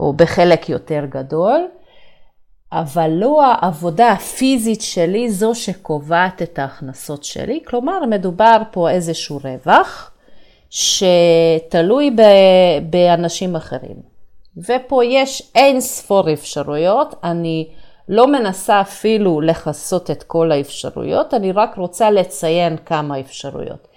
או 0.00 0.12
בחלק 0.12 0.68
יותר 0.68 1.04
גדול, 1.08 1.68
אבל 2.72 3.10
לא 3.10 3.44
העבודה 3.44 4.12
הפיזית 4.12 4.80
שלי 4.82 5.30
זו 5.30 5.54
שקובעת 5.54 6.42
את 6.42 6.58
ההכנסות 6.58 7.24
שלי, 7.24 7.60
כלומר 7.66 8.04
מדובר 8.06 8.62
פה 8.70 8.90
איזשהו 8.90 9.40
רווח. 9.44 10.10
שתלוי 10.70 12.16
באנשים 12.90 13.56
אחרים. 13.56 13.96
ופה 14.56 15.04
יש 15.04 15.50
אין 15.54 15.80
ספור 15.80 16.32
אפשרויות, 16.32 17.14
אני 17.24 17.68
לא 18.08 18.26
מנסה 18.26 18.80
אפילו 18.80 19.40
לכסות 19.40 20.10
את 20.10 20.22
כל 20.22 20.52
האפשרויות, 20.52 21.34
אני 21.34 21.52
רק 21.52 21.76
רוצה 21.76 22.10
לציין 22.10 22.76
כמה 22.76 23.20
אפשרויות. 23.20 23.88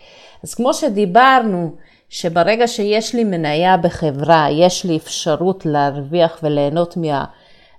אז 0.44 0.54
כמו 0.54 0.74
שדיברנו, 0.74 1.76
שברגע 2.14 2.68
שיש 2.68 3.16
לי 3.16 3.24
מניה 3.24 3.78
בחברה, 3.78 4.48
יש 4.52 4.86
לי 4.86 4.98
אפשרות 4.98 5.66
להרוויח 5.66 6.40
וליהנות 6.44 6.98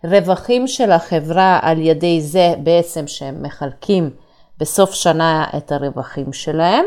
מהרווחים 0.05 0.69
של 0.69 0.91
החברה 0.93 1.59
על 1.63 1.79
ידי 1.79 2.21
זה 2.21 2.55
בעצם 2.59 3.07
שהם 3.07 3.43
מחלקים 3.43 4.11
בסוף 4.59 4.95
שנה 4.95 5.45
את 5.57 5.73
הרווחים 5.73 6.33
שלהם, 6.33 6.85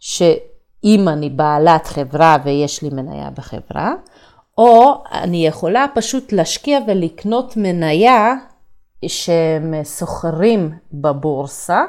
ש... 0.00 0.22
אם 0.84 1.08
אני 1.08 1.30
בעלת 1.30 1.86
חברה 1.86 2.36
ויש 2.44 2.82
לי 2.82 2.88
מניה 2.92 3.30
בחברה, 3.30 3.92
או 4.58 4.94
אני 5.12 5.46
יכולה 5.46 5.86
פשוט 5.94 6.32
להשקיע 6.32 6.78
ולקנות 6.86 7.56
מניה 7.56 8.34
שהם 9.06 9.74
סוחרים 9.84 10.72
בבורסה, 10.92 11.84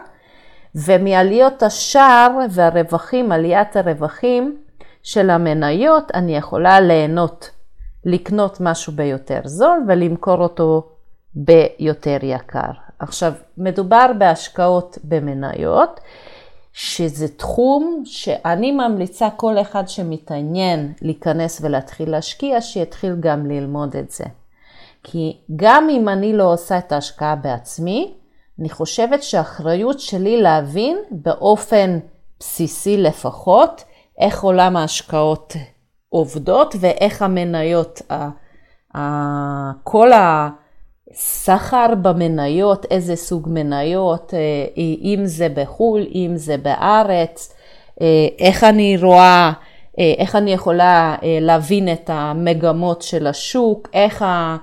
ומעליות 0.76 1.64
השער 1.64 2.32
והרווחים, 2.50 3.32
עליית 3.32 3.76
הרווחים 3.76 4.58
של 5.04 5.30
המניות, 5.30 6.12
אני 6.14 6.38
יכולה 6.38 6.80
ליהנות, 6.80 7.50
לקנות 8.06 8.62
משהו 8.62 8.94
ביותר 8.94 9.42
זול 9.46 9.84
ולמכור 9.88 10.38
אותו 10.38 10.88
ביותר 11.36 12.18
יקר. 12.22 12.72
עכשיו, 13.00 13.34
מדובר 13.58 14.12
בהשקעות 14.18 14.98
במניות. 15.04 16.00
שזה 16.74 17.28
תחום 17.28 18.02
שאני 18.06 18.72
ממליצה 18.72 19.30
כל 19.36 19.62
אחד 19.62 19.88
שמתעניין 19.88 20.94
להיכנס 21.02 21.62
ולהתחיל 21.64 22.12
להשקיע, 22.12 22.62
שיתחיל 22.62 23.16
גם 23.20 23.46
ללמוד 23.46 23.96
את 23.96 24.12
זה. 24.12 24.24
כי 25.04 25.38
גם 25.56 25.88
אם 25.90 26.10
אני 26.10 26.34
לא 26.34 26.54
עושה 26.54 26.78
את 26.78 26.92
ההשקעה 26.92 27.36
בעצמי, 27.36 28.14
אני 28.60 28.70
חושבת 28.70 29.24
שהאחריות 29.24 30.00
שלי 30.00 30.42
להבין 30.42 30.98
באופן 31.12 32.00
בסיסי 32.40 32.98
לפחות, 32.98 33.84
איך 34.20 34.44
עולם 34.44 34.78
ההשקעות 34.78 35.54
עובדות 36.10 36.76
ואיך 36.80 37.22
המניות, 37.22 38.02
כל 39.84 40.14
ה... 40.14 40.50
סחר 41.14 41.96
במניות, 42.02 42.86
איזה 42.92 43.16
סוג 43.16 43.48
מניות, 43.52 44.34
אה, 44.34 44.40
אם 45.02 45.22
זה 45.26 45.48
בחו"ל, 45.50 46.08
אם 46.16 46.32
זה 46.36 46.58
בארץ, 46.58 47.54
אה, 48.02 48.28
איך 48.40 48.64
אני 48.64 48.98
רואה, 48.98 49.52
אה, 50.00 50.14
איך 50.18 50.36
אני 50.36 50.54
יכולה 50.54 51.16
להבין 51.42 51.92
את 51.94 52.10
המגמות 52.14 53.02
של 53.02 53.28
השוק, 53.28 53.90
איך 53.94 54.22
ה... 54.22 54.58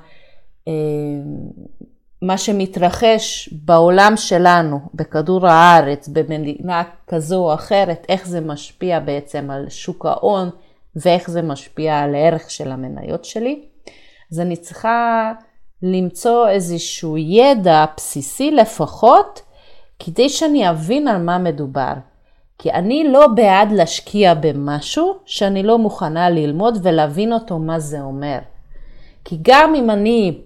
מה 2.27 2.39
שמתרחש 2.39 3.49
בעולם 3.53 4.13
שלנו, 4.17 4.81
בכדור 4.95 5.47
הארץ, 5.47 6.09
במדינה 6.09 6.83
כזו 7.07 7.37
או 7.37 7.55
אחרת, 7.55 8.07
איך 8.09 8.27
זה 8.27 8.41
משפיע 8.41 9.01
בעצם 9.01 9.51
על 9.51 9.69
שוק 9.69 10.07
ההון 10.07 10.51
ואיך 10.97 11.31
זה 11.31 11.43
משפיע 11.43 11.99
על 11.99 12.15
הערך 12.15 12.51
של 12.51 12.73
המניות 12.73 13.25
שלי. 13.25 13.65
אז 14.33 14.41
אני 14.41 14.57
צריכה 14.57 15.33
למצוא 15.83 16.49
איזשהו 16.49 17.19
ידע 17.19 17.85
בסיסי 17.97 18.51
לפחות, 18.51 19.43
כדי 19.99 20.29
שאני 20.29 20.71
אבין 20.71 21.09
על 21.09 21.23
מה 21.23 21.39
מדובר. 21.39 21.93
כי 22.59 22.73
אני 22.73 23.09
לא 23.09 23.27
בעד 23.27 23.73
להשקיע 23.73 24.35
במשהו 24.35 25.17
שאני 25.25 25.63
לא 25.63 25.79
מוכנה 25.79 26.31
ללמוד 26.31 26.79
ולהבין 26.83 27.33
אותו 27.33 27.59
מה 27.59 27.79
זה 27.79 28.01
אומר. 28.01 28.39
כי 29.25 29.39
גם 29.43 29.75
אם 29.75 29.91
אני 29.91 30.41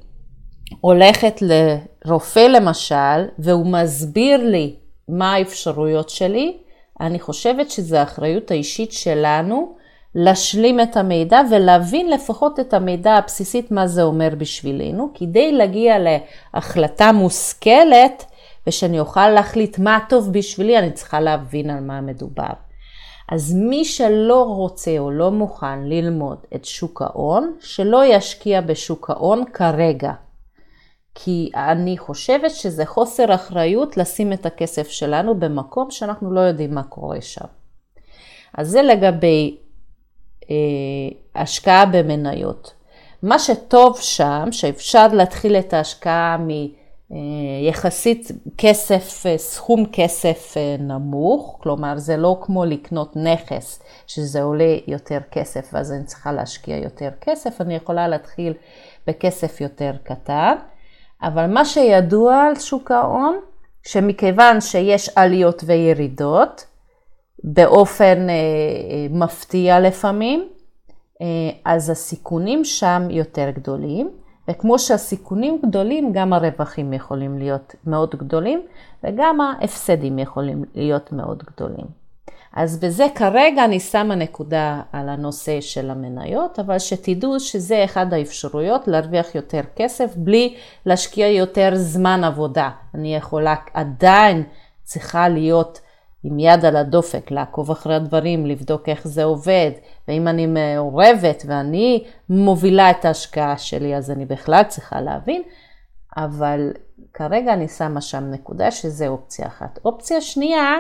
הולכת 0.80 1.42
לרופא 1.42 2.40
למשל, 2.40 3.24
והוא 3.38 3.66
מסביר 3.66 4.36
לי 4.36 4.76
מה 5.08 5.34
האפשרויות 5.34 6.10
שלי, 6.10 6.58
אני 7.00 7.20
חושבת 7.20 7.70
שזו 7.70 7.96
האחריות 7.96 8.50
האישית 8.50 8.92
שלנו 8.92 9.74
להשלים 10.14 10.80
את 10.80 10.96
המידע 10.96 11.40
ולהבין 11.50 12.10
לפחות 12.10 12.60
את 12.60 12.74
המידע 12.74 13.12
הבסיסית 13.12 13.70
מה 13.70 13.86
זה 13.86 14.02
אומר 14.02 14.28
בשבילנו, 14.38 15.10
כדי 15.14 15.52
להגיע 15.52 15.96
להחלטה 15.98 17.12
מושכלת 17.12 18.24
ושאני 18.66 19.00
אוכל 19.00 19.28
להחליט 19.28 19.78
מה 19.78 19.98
טוב 20.08 20.32
בשבילי, 20.32 20.78
אני 20.78 20.92
צריכה 20.92 21.20
להבין 21.20 21.70
על 21.70 21.80
מה 21.80 22.00
מדובר. 22.00 22.52
אז 23.32 23.54
מי 23.54 23.84
שלא 23.84 24.42
רוצה 24.42 24.98
או 24.98 25.10
לא 25.10 25.30
מוכן 25.30 25.84
ללמוד 25.84 26.38
את 26.54 26.64
שוק 26.64 27.02
ההון, 27.02 27.52
שלא 27.60 28.04
ישקיע 28.04 28.60
בשוק 28.60 29.10
ההון 29.10 29.44
כרגע. 29.52 30.12
כי 31.14 31.50
אני 31.54 31.98
חושבת 31.98 32.50
שזה 32.50 32.86
חוסר 32.86 33.34
אחריות 33.34 33.96
לשים 33.96 34.32
את 34.32 34.46
הכסף 34.46 34.88
שלנו 34.88 35.40
במקום 35.40 35.90
שאנחנו 35.90 36.32
לא 36.32 36.40
יודעים 36.40 36.74
מה 36.74 36.82
קורה 36.82 37.20
שם. 37.20 37.46
אז 38.54 38.68
זה 38.68 38.82
לגבי 38.82 39.56
אה, 40.50 40.56
השקעה 41.34 41.86
במניות. 41.86 42.74
מה 43.22 43.38
שטוב 43.38 43.98
שם, 44.00 44.48
שאפשר 44.52 45.06
להתחיל 45.12 45.56
את 45.56 45.74
ההשקעה 45.74 46.36
מיחסית 47.10 48.28
כסף, 48.58 49.24
סכום 49.36 49.84
כסף 49.92 50.54
אה, 50.56 50.76
נמוך, 50.78 51.58
כלומר 51.62 51.98
זה 51.98 52.16
לא 52.16 52.38
כמו 52.42 52.64
לקנות 52.64 53.16
נכס 53.16 53.82
שזה 54.06 54.42
עולה 54.42 54.76
יותר 54.86 55.18
כסף 55.30 55.70
ואז 55.72 55.92
אני 55.92 56.04
צריכה 56.04 56.32
להשקיע 56.32 56.76
יותר 56.76 57.10
כסף, 57.20 57.60
אני 57.60 57.74
יכולה 57.74 58.08
להתחיל 58.08 58.52
בכסף 59.06 59.60
יותר 59.60 59.92
קטן. 60.02 60.56
אבל 61.22 61.46
מה 61.46 61.64
שידוע 61.64 62.36
על 62.36 62.54
שוק 62.54 62.90
ההון, 62.90 63.40
שמכיוון 63.82 64.60
שיש 64.60 65.10
עליות 65.16 65.62
וירידות, 65.66 66.66
באופן 67.44 68.28
אה, 68.30 68.34
אה, 68.34 69.06
מפתיע 69.10 69.80
לפעמים, 69.80 70.48
אה, 71.22 71.26
אז 71.64 71.90
הסיכונים 71.90 72.64
שם 72.64 73.02
יותר 73.10 73.50
גדולים, 73.50 74.10
וכמו 74.50 74.78
שהסיכונים 74.78 75.60
גדולים, 75.66 76.12
גם 76.12 76.32
הרווחים 76.32 76.92
יכולים 76.92 77.38
להיות 77.38 77.74
מאוד 77.86 78.10
גדולים, 78.10 78.62
וגם 79.04 79.40
ההפסדים 79.40 80.18
יכולים 80.18 80.64
להיות 80.74 81.12
מאוד 81.12 81.42
גדולים. 81.42 81.99
אז 82.54 82.80
בזה 82.80 83.06
כרגע 83.14 83.64
אני 83.64 83.80
שמה 83.80 84.14
נקודה 84.14 84.82
על 84.92 85.08
הנושא 85.08 85.60
של 85.60 85.90
המניות, 85.90 86.58
אבל 86.58 86.78
שתדעו 86.78 87.40
שזה 87.40 87.84
אחד 87.84 88.14
האפשרויות 88.14 88.88
להרוויח 88.88 89.34
יותר 89.34 89.60
כסף 89.76 90.16
בלי 90.16 90.54
להשקיע 90.86 91.26
יותר 91.26 91.70
זמן 91.74 92.24
עבודה. 92.24 92.70
אני 92.94 93.16
יכולה 93.16 93.54
עדיין 93.74 94.44
צריכה 94.82 95.28
להיות 95.28 95.80
עם 96.22 96.38
יד 96.38 96.64
על 96.64 96.76
הדופק, 96.76 97.30
לעקוב 97.30 97.70
אחרי 97.70 97.94
הדברים, 97.94 98.46
לבדוק 98.46 98.88
איך 98.88 99.08
זה 99.08 99.24
עובד, 99.24 99.70
ואם 100.08 100.28
אני 100.28 100.46
מעורבת 100.46 101.42
ואני 101.46 102.04
מובילה 102.28 102.90
את 102.90 103.04
ההשקעה 103.04 103.58
שלי, 103.58 103.96
אז 103.96 104.10
אני 104.10 104.26
בכלל 104.26 104.62
צריכה 104.62 105.00
להבין, 105.00 105.42
אבל 106.16 106.72
כרגע 107.14 107.52
אני 107.52 107.68
שמה 107.68 108.00
שם 108.00 108.24
נקודה 108.30 108.70
שזה 108.70 109.08
אופציה 109.08 109.46
אחת. 109.46 109.78
אופציה 109.84 110.20
שנייה, 110.20 110.74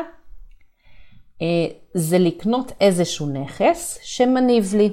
זה 1.94 2.18
לקנות 2.18 2.72
איזשהו 2.80 3.26
נכס 3.26 3.98
שמניב 4.02 4.74
לי. 4.76 4.92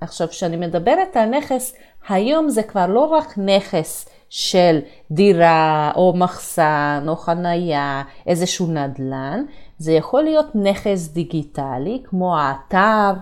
עכשיו, 0.00 0.28
כשאני 0.28 0.56
מדברת 0.56 1.16
על 1.16 1.28
נכס, 1.28 1.74
היום 2.08 2.48
זה 2.48 2.62
כבר 2.62 2.86
לא 2.86 3.04
רק 3.04 3.38
נכס 3.38 4.08
של 4.30 4.78
דירה 5.10 5.92
או 5.96 6.12
מחסן 6.16 7.04
או 7.08 7.16
חנייה, 7.16 8.02
איזשהו 8.26 8.66
נדל"ן, 8.66 9.44
זה 9.78 9.92
יכול 9.92 10.22
להיות 10.22 10.46
נכס 10.54 11.08
דיגיטלי, 11.08 12.02
כמו 12.04 12.38
האתר 12.38 13.12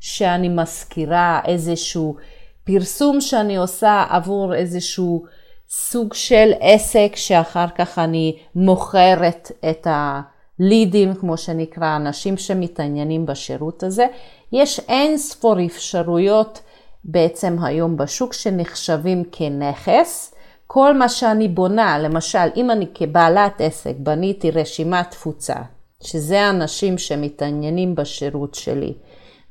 שאני 0.00 0.48
מזכירה, 0.48 1.40
איזשהו 1.44 2.16
פרסום 2.64 3.20
שאני 3.20 3.56
עושה 3.56 4.04
עבור 4.08 4.54
איזשהו 4.54 5.24
סוג 5.68 6.14
של 6.14 6.50
עסק 6.60 7.12
שאחר 7.16 7.66
כך 7.68 7.98
אני 7.98 8.36
מוכרת 8.54 9.50
את 9.70 9.86
ה... 9.86 10.20
לידים, 10.64 11.14
כמו 11.14 11.36
שנקרא, 11.36 11.96
אנשים 11.96 12.36
שמתעניינים 12.36 13.26
בשירות 13.26 13.82
הזה. 13.82 14.06
יש 14.52 14.80
אין 14.88 15.18
ספור 15.18 15.66
אפשרויות 15.66 16.60
בעצם 17.04 17.56
היום 17.62 17.96
בשוק 17.96 18.32
שנחשבים 18.32 19.24
כנכס. 19.32 20.34
כל 20.66 20.96
מה 20.98 21.08
שאני 21.08 21.48
בונה, 21.48 21.98
למשל, 21.98 22.48
אם 22.56 22.70
אני 22.70 22.86
כבעלת 22.94 23.60
עסק 23.60 23.94
בניתי 23.98 24.50
רשימת 24.50 25.10
תפוצה, 25.10 25.56
שזה 26.02 26.40
האנשים 26.40 26.98
שמתעניינים 26.98 27.94
בשירות 27.94 28.54
שלי, 28.54 28.94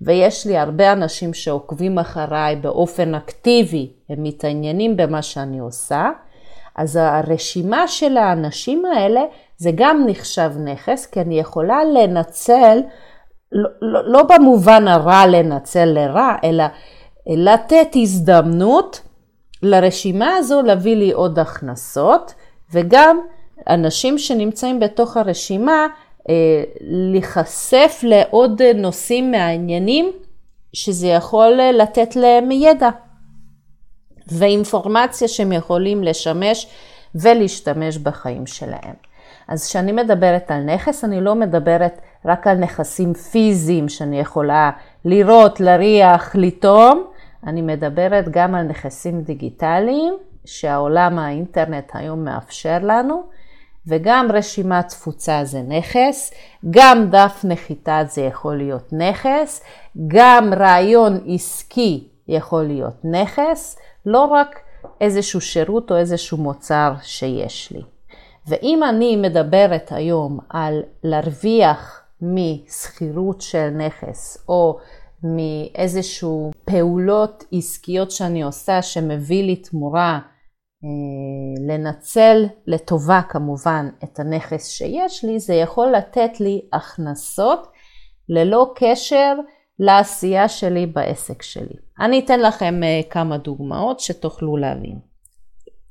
ויש 0.01 0.47
לי 0.47 0.57
הרבה 0.57 0.91
אנשים 0.91 1.33
שעוקבים 1.33 1.99
אחריי 1.99 2.55
באופן 2.55 3.15
אקטיבי, 3.15 3.91
הם 4.09 4.23
מתעניינים 4.23 4.97
במה 4.97 5.21
שאני 5.21 5.59
עושה, 5.59 6.09
אז 6.75 6.95
הרשימה 6.95 7.87
של 7.87 8.17
האנשים 8.17 8.85
האלה 8.85 9.21
זה 9.61 9.71
גם 9.75 10.03
נחשב 10.07 10.51
נכס, 10.65 11.05
כי 11.05 11.21
אני 11.21 11.39
יכולה 11.39 11.83
לנצל, 11.83 12.79
לא, 13.51 13.69
לא, 13.81 14.11
לא 14.11 14.23
במובן 14.23 14.87
הרע 14.87 15.27
לנצל 15.27 15.85
לרע, 15.85 16.35
אלא 16.43 16.63
לתת 17.27 17.87
הזדמנות 17.95 19.01
לרשימה 19.63 20.35
הזו 20.35 20.61
להביא 20.61 20.95
לי 20.95 21.11
עוד 21.11 21.39
הכנסות, 21.39 22.33
וגם 22.73 23.19
אנשים 23.69 24.17
שנמצאים 24.17 24.79
בתוך 24.79 25.17
הרשימה, 25.17 25.87
אה, 26.29 26.63
להיחשף 26.81 27.99
לעוד 28.03 28.61
נושאים 28.75 29.31
מעניינים, 29.31 30.11
שזה 30.73 31.07
יכול 31.07 31.59
לתת 31.73 32.15
להם 32.15 32.51
ידע 32.51 32.89
ואינפורמציה 34.27 35.27
שהם 35.27 35.51
יכולים 35.51 36.03
לשמש 36.03 36.67
ולהשתמש 37.15 37.97
בחיים 37.97 38.47
שלהם. 38.47 39.10
אז 39.51 39.67
כשאני 39.67 39.91
מדברת 39.91 40.51
על 40.51 40.63
נכס, 40.63 41.03
אני 41.03 41.21
לא 41.21 41.35
מדברת 41.35 42.01
רק 42.25 42.47
על 42.47 42.57
נכסים 42.57 43.13
פיזיים 43.13 43.89
שאני 43.89 44.19
יכולה 44.19 44.71
לראות, 45.05 45.59
להריח, 45.59 46.35
לטעום, 46.35 47.03
אני 47.47 47.61
מדברת 47.61 48.29
גם 48.29 48.55
על 48.55 48.63
נכסים 48.63 49.21
דיגיטליים 49.21 50.13
שהעולם 50.45 51.19
האינטרנט 51.19 51.91
היום 51.93 52.25
מאפשר 52.25 52.77
לנו, 52.81 53.23
וגם 53.87 54.27
רשימת 54.33 54.87
תפוצה 54.87 55.39
זה 55.43 55.61
נכס, 55.67 56.33
גם 56.69 57.09
דף 57.09 57.41
נחיתה 57.43 58.01
זה 58.07 58.21
יכול 58.21 58.55
להיות 58.55 58.93
נכס, 58.93 59.63
גם 60.07 60.53
רעיון 60.53 61.19
עסקי 61.27 62.07
יכול 62.27 62.63
להיות 62.63 62.95
נכס, 63.03 63.77
לא 64.05 64.25
רק 64.25 64.59
איזשהו 65.01 65.41
שירות 65.41 65.91
או 65.91 65.97
איזשהו 65.97 66.37
מוצר 66.37 66.93
שיש 67.01 67.71
לי. 67.71 67.81
ואם 68.51 68.83
אני 68.83 69.15
מדברת 69.15 69.91
היום 69.91 70.39
על 70.49 70.81
להרוויח 71.03 72.03
משכירות 72.21 73.41
של 73.41 73.69
נכס 73.69 74.45
או 74.49 74.77
מאיזשהו 75.23 76.51
פעולות 76.65 77.43
עסקיות 77.51 78.11
שאני 78.11 78.43
עושה 78.43 78.81
שמביא 78.81 79.43
לי 79.43 79.55
תמורה 79.55 80.19
אה, 80.83 81.67
לנצל 81.67 82.45
לטובה 82.67 83.21
כמובן 83.29 83.89
את 84.03 84.19
הנכס 84.19 84.67
שיש 84.67 85.25
לי, 85.25 85.39
זה 85.39 85.53
יכול 85.53 85.91
לתת 85.91 86.39
לי 86.39 86.61
הכנסות 86.73 87.67
ללא 88.29 88.73
קשר 88.75 89.35
לעשייה 89.79 90.49
שלי 90.49 90.85
בעסק 90.85 91.41
שלי. 91.41 91.75
אני 91.99 92.19
אתן 92.19 92.39
לכם 92.39 92.83
אה, 92.83 93.01
כמה 93.09 93.37
דוגמאות 93.37 93.99
שתוכלו 93.99 94.57
להבין. 94.57 95.10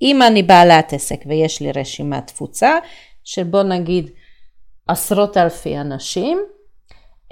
אם 0.03 0.23
אני 0.23 0.43
בעלת 0.43 0.93
עסק 0.93 1.21
ויש 1.27 1.63
לי 1.63 1.73
רשימת 1.73 2.27
תפוצה 2.27 2.79
של 3.25 3.45
בוא 3.45 3.63
נגיד 3.63 4.11
עשרות 4.89 5.37
אלפי 5.37 5.79
אנשים, 5.79 6.39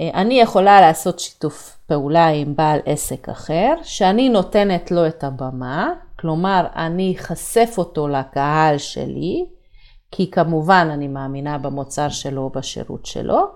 אה, 0.00 0.10
אני 0.14 0.40
יכולה 0.40 0.80
לעשות 0.80 1.18
שיתוף 1.18 1.78
פעולה 1.86 2.28
עם 2.28 2.56
בעל 2.56 2.80
עסק 2.86 3.28
אחר, 3.28 3.74
שאני 3.82 4.28
נותנת 4.28 4.90
לו 4.90 5.06
את 5.06 5.24
הבמה, 5.24 5.92
כלומר 6.18 6.66
אני 6.76 7.14
אחשף 7.18 7.74
אותו 7.78 8.08
לקהל 8.08 8.78
שלי, 8.78 9.46
כי 10.10 10.30
כמובן 10.30 10.88
אני 10.92 11.08
מאמינה 11.08 11.58
במוצר 11.58 12.08
שלו 12.08 12.42
או 12.42 12.50
בשירות 12.50 13.06
שלו, 13.06 13.46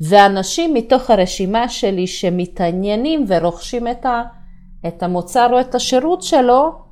ואנשים 0.00 0.74
מתוך 0.74 1.10
הרשימה 1.10 1.68
שלי 1.68 2.06
שמתעניינים 2.06 3.24
ורוכשים 3.28 3.86
את, 4.86 5.02
המוצר 5.02 5.48
או 5.52 5.60
את 5.60 5.74
השירות 5.74 6.22
שלו, 6.22 6.83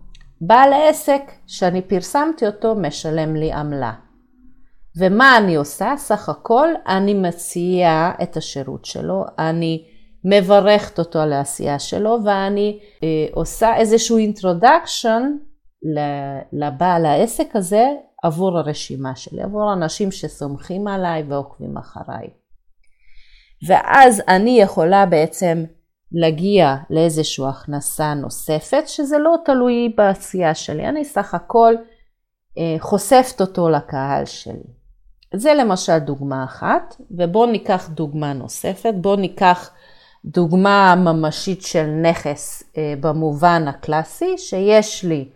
בעל 0.46 0.72
העסק 0.72 1.22
שאני 1.46 1.82
פרסמתי 1.82 2.46
אותו 2.46 2.74
משלם 2.74 3.36
לי 3.36 3.52
עמלה. 3.52 3.92
ומה 4.96 5.38
אני 5.38 5.54
עושה? 5.54 5.94
סך 5.96 6.28
הכל 6.28 6.68
אני 6.86 7.14
מציעה 7.14 8.12
את 8.22 8.36
השירות 8.36 8.84
שלו, 8.84 9.24
אני 9.38 9.84
מברכת 10.24 10.98
אותו 10.98 11.18
על 11.18 11.32
העשייה 11.32 11.78
שלו 11.78 12.18
ואני 12.24 12.78
אה, 13.02 13.08
עושה 13.32 13.76
איזשהו 13.76 14.18
introduction 14.18 15.22
לבעל 16.52 17.06
העסק 17.06 17.56
הזה 17.56 17.84
עבור 18.22 18.58
הרשימה 18.58 19.16
שלי, 19.16 19.42
עבור 19.42 19.72
אנשים 19.72 20.12
שסומכים 20.12 20.88
עליי 20.88 21.22
ועוקבים 21.28 21.76
אחריי. 21.76 22.28
ואז 23.68 24.22
אני 24.28 24.60
יכולה 24.60 25.06
בעצם 25.06 25.64
להגיע 26.12 26.76
לאיזושהי 26.90 27.44
הכנסה 27.48 28.14
נוספת, 28.14 28.82
שזה 28.86 29.18
לא 29.18 29.36
תלוי 29.44 29.92
בעשייה 29.96 30.54
שלי, 30.54 30.88
אני 30.88 31.04
סך 31.04 31.34
הכל 31.34 31.74
אה, 32.58 32.76
חושפת 32.78 33.40
אותו 33.40 33.70
לקהל 33.70 34.24
שלי. 34.24 34.82
זה 35.34 35.54
למשל 35.54 35.98
דוגמה 35.98 36.44
אחת, 36.44 36.96
ובואו 37.10 37.46
ניקח 37.46 37.88
דוגמה 37.88 38.32
נוספת, 38.32 38.94
בואו 38.96 39.16
ניקח 39.16 39.70
דוגמה 40.24 40.94
ממשית 40.96 41.62
של 41.62 41.86
נכס 41.86 42.62
אה, 42.78 42.94
במובן 43.00 43.68
הקלאסי, 43.68 44.38
שיש 44.38 45.04
לי 45.04 45.28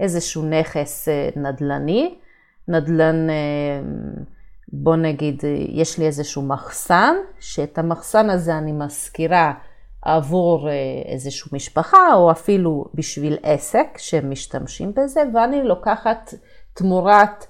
איזשהו 0.00 0.42
נכס 0.42 1.08
אה, 1.08 1.28
נדל"ני, 1.36 2.14
נדל"ן, 2.68 3.30
אה, 3.30 3.34
בוא 4.72 4.96
נגיד, 4.96 5.42
יש 5.68 5.98
לי 5.98 6.06
איזשהו 6.06 6.42
מחסן, 6.42 7.14
שאת 7.40 7.78
המחסן 7.78 8.30
הזה 8.30 8.58
אני 8.58 8.72
משכירה 8.72 9.52
עבור 10.04 10.68
איזושהי 11.06 11.50
משפחה, 11.52 12.14
או 12.14 12.30
אפילו 12.30 12.84
בשביל 12.94 13.36
עסק 13.42 13.98
שמשתמשים 13.98 14.92
בזה, 14.96 15.22
ואני 15.34 15.62
לוקחת 15.62 16.34
תמורת 16.74 17.46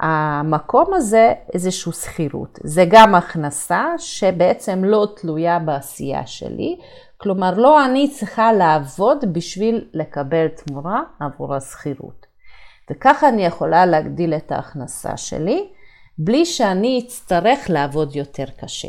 המקום 0.00 0.94
הזה 0.94 1.32
איזושהי 1.54 1.92
שכירות. 1.92 2.58
זה 2.64 2.84
גם 2.90 3.14
הכנסה 3.14 3.86
שבעצם 3.98 4.84
לא 4.84 5.06
תלויה 5.16 5.58
בעשייה 5.58 6.26
שלי, 6.26 6.78
כלומר 7.16 7.54
לא 7.54 7.84
אני 7.84 8.10
צריכה 8.10 8.52
לעבוד 8.52 9.32
בשביל 9.32 9.88
לקבל 9.94 10.48
תמורה 10.48 11.02
עבור 11.20 11.54
השכירות. 11.54 12.26
וככה 12.90 13.28
אני 13.28 13.46
יכולה 13.46 13.86
להגדיל 13.86 14.34
את 14.34 14.52
ההכנסה 14.52 15.16
שלי 15.16 15.68
בלי 16.18 16.46
שאני 16.46 17.02
אצטרך 17.06 17.58
לעבוד 17.68 18.16
יותר 18.16 18.44
קשה. 18.60 18.88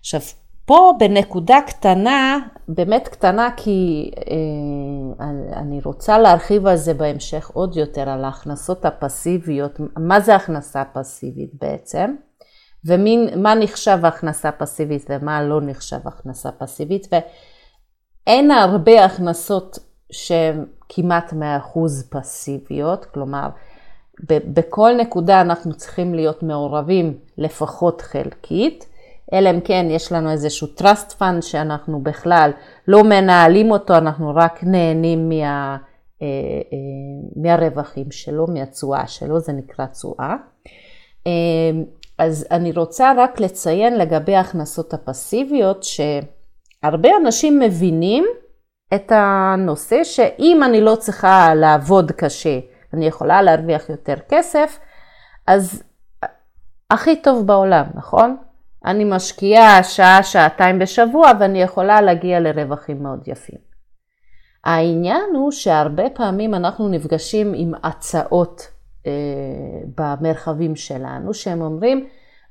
עכשיו, 0.00 0.20
פה 0.68 0.92
בנקודה 0.98 1.58
קטנה, 1.66 2.38
באמת 2.68 3.08
קטנה 3.08 3.50
כי 3.56 4.10
אה, 4.30 5.26
אני 5.60 5.80
רוצה 5.84 6.18
להרחיב 6.18 6.66
על 6.66 6.76
זה 6.76 6.94
בהמשך 6.94 7.50
עוד 7.54 7.76
יותר, 7.76 8.08
על 8.08 8.24
ההכנסות 8.24 8.84
הפסיביות, 8.84 9.80
מה 9.96 10.20
זה 10.20 10.34
הכנסה 10.34 10.82
פסיבית 10.92 11.50
בעצם, 11.60 12.14
ומה 12.84 13.54
נחשב 13.54 13.98
הכנסה 14.04 14.52
פסיבית 14.52 15.06
ומה 15.08 15.42
לא 15.42 15.60
נחשב 15.60 16.00
הכנסה 16.04 16.52
פסיבית, 16.52 17.08
ואין 18.26 18.50
הרבה 18.50 19.04
הכנסות 19.04 19.78
שהן 20.12 20.64
כמעט 20.88 21.32
100% 21.32 21.36
פסיביות, 22.10 23.04
כלומר, 23.04 23.48
בכל 24.30 24.90
נקודה 24.98 25.40
אנחנו 25.40 25.74
צריכים 25.74 26.14
להיות 26.14 26.42
מעורבים 26.42 27.18
לפחות 27.38 28.00
חלקית. 28.00 28.97
אלא 29.32 29.50
אם 29.50 29.60
כן 29.60 29.86
יש 29.90 30.12
לנו 30.12 30.30
איזשהו 30.30 30.68
trust 30.78 31.12
fund 31.20 31.40
שאנחנו 31.42 32.02
בכלל 32.02 32.50
לא 32.88 33.04
מנהלים 33.04 33.70
אותו, 33.70 33.94
אנחנו 33.96 34.32
רק 34.34 34.60
נהנים 34.62 35.28
מה, 35.28 35.76
אה, 36.22 36.26
אה, 36.72 37.42
מהרווחים 37.42 38.10
שלו, 38.10 38.46
מהתשואה 38.46 39.06
שלו, 39.06 39.40
זה 39.40 39.52
נקרא 39.52 39.86
תשואה. 39.86 40.36
אה, 41.26 41.82
אז 42.18 42.46
אני 42.50 42.72
רוצה 42.72 43.12
רק 43.16 43.40
לציין 43.40 43.98
לגבי 43.98 44.36
ההכנסות 44.36 44.94
הפסיביות, 44.94 45.82
שהרבה 45.82 47.08
אנשים 47.22 47.58
מבינים 47.58 48.24
את 48.94 49.12
הנושא 49.14 50.04
שאם 50.04 50.62
אני 50.64 50.80
לא 50.80 50.94
צריכה 50.96 51.54
לעבוד 51.54 52.12
קשה, 52.12 52.58
אני 52.94 53.06
יכולה 53.06 53.42
להרוויח 53.42 53.90
יותר 53.90 54.14
כסף, 54.28 54.78
אז 55.46 55.82
הכי 56.90 57.22
טוב 57.22 57.46
בעולם, 57.46 57.84
נכון? 57.94 58.36
אני 58.84 59.04
משקיעה 59.04 59.82
שעה, 59.82 60.22
שעתיים 60.22 60.78
בשבוע 60.78 61.30
ואני 61.40 61.62
יכולה 61.62 62.00
להגיע 62.00 62.40
לרווחים 62.40 63.02
מאוד 63.02 63.28
יפים. 63.28 63.58
העניין 64.64 65.24
הוא 65.34 65.50
שהרבה 65.50 66.10
פעמים 66.10 66.54
אנחנו 66.54 66.88
נפגשים 66.88 67.52
עם 67.56 67.72
הצעות 67.82 68.68
אה, 69.06 69.12
במרחבים 69.96 70.76
שלנו, 70.76 71.34
שהם 71.34 71.60
אומרים, 71.62 72.06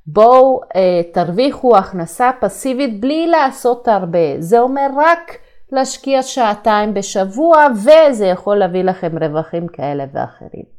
בואו 0.06 0.60
אה, 0.76 1.00
תרוויחו 1.12 1.76
הכנסה 1.76 2.30
פסיבית 2.40 3.00
בלי 3.00 3.26
לעשות 3.26 3.88
הרבה. 3.88 4.40
זה 4.40 4.60
אומר 4.60 4.86
רק 4.96 5.38
להשקיע 5.72 6.22
שעתיים 6.22 6.94
בשבוע 6.94 7.66
וזה 7.74 8.26
יכול 8.26 8.56
להביא 8.56 8.84
לכם 8.84 9.18
רווחים 9.20 9.66
כאלה 9.66 10.04
ואחרים. 10.12 10.77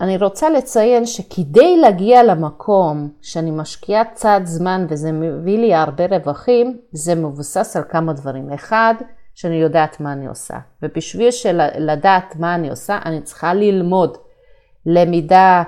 אני 0.00 0.16
רוצה 0.16 0.50
לציין 0.50 1.06
שכדי 1.06 1.76
להגיע 1.76 2.22
למקום 2.22 3.08
שאני 3.22 3.50
משקיעה 3.50 4.04
קצת 4.04 4.40
זמן 4.44 4.86
וזה 4.88 5.12
מביא 5.12 5.58
לי 5.58 5.74
הרבה 5.74 6.06
רווחים, 6.06 6.76
זה 6.92 7.14
מבוסס 7.14 7.76
על 7.76 7.82
כמה 7.88 8.12
דברים. 8.12 8.52
אחד, 8.52 8.94
שאני 9.34 9.56
יודעת 9.56 10.00
מה 10.00 10.12
אני 10.12 10.26
עושה. 10.26 10.58
ובשביל 10.82 11.28
לדעת 11.78 12.36
מה 12.36 12.54
אני 12.54 12.70
עושה, 12.70 12.98
אני 13.04 13.22
צריכה 13.22 13.54
ללמוד 13.54 14.16
למידה 14.86 15.62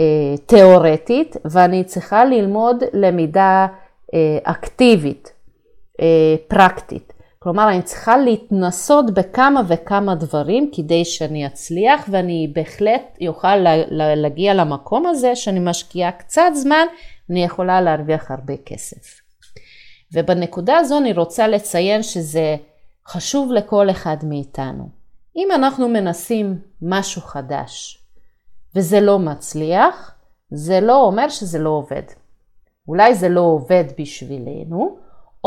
אה, 0.00 0.04
תיאורטית, 0.46 1.36
ואני 1.44 1.84
צריכה 1.84 2.24
ללמוד 2.24 2.82
למידה 2.92 3.66
אה, 4.14 4.38
אקטיבית, 4.42 5.32
אה, 6.00 6.36
פרקטית. 6.48 7.12
כלומר, 7.48 7.68
אני 7.68 7.82
צריכה 7.82 8.16
להתנסות 8.16 9.14
בכמה 9.14 9.62
וכמה 9.68 10.14
דברים 10.14 10.70
כדי 10.74 11.04
שאני 11.04 11.46
אצליח, 11.46 12.08
ואני 12.10 12.52
בהחלט 12.54 13.18
אוכל 13.28 13.56
להגיע 13.90 14.54
למקום 14.54 15.06
הזה 15.06 15.36
שאני 15.36 15.58
משקיעה 15.60 16.12
קצת 16.12 16.50
זמן, 16.54 16.86
אני 17.30 17.44
יכולה 17.44 17.80
להרוויח 17.80 18.30
הרבה 18.30 18.54
כסף. 18.66 19.20
ובנקודה 20.14 20.76
הזו 20.76 20.98
אני 20.98 21.12
רוצה 21.12 21.48
לציין 21.48 22.02
שזה 22.02 22.56
חשוב 23.06 23.52
לכל 23.52 23.90
אחד 23.90 24.16
מאיתנו. 24.22 24.88
אם 25.36 25.48
אנחנו 25.54 25.88
מנסים 25.88 26.58
משהו 26.82 27.22
חדש 27.22 28.04
וזה 28.74 29.00
לא 29.00 29.18
מצליח, 29.18 30.14
זה 30.50 30.80
לא 30.80 31.02
אומר 31.02 31.28
שזה 31.28 31.58
לא 31.58 31.70
עובד. 31.70 32.02
אולי 32.88 33.14
זה 33.14 33.28
לא 33.28 33.40
עובד 33.40 33.84
בשבילנו, 33.98 34.98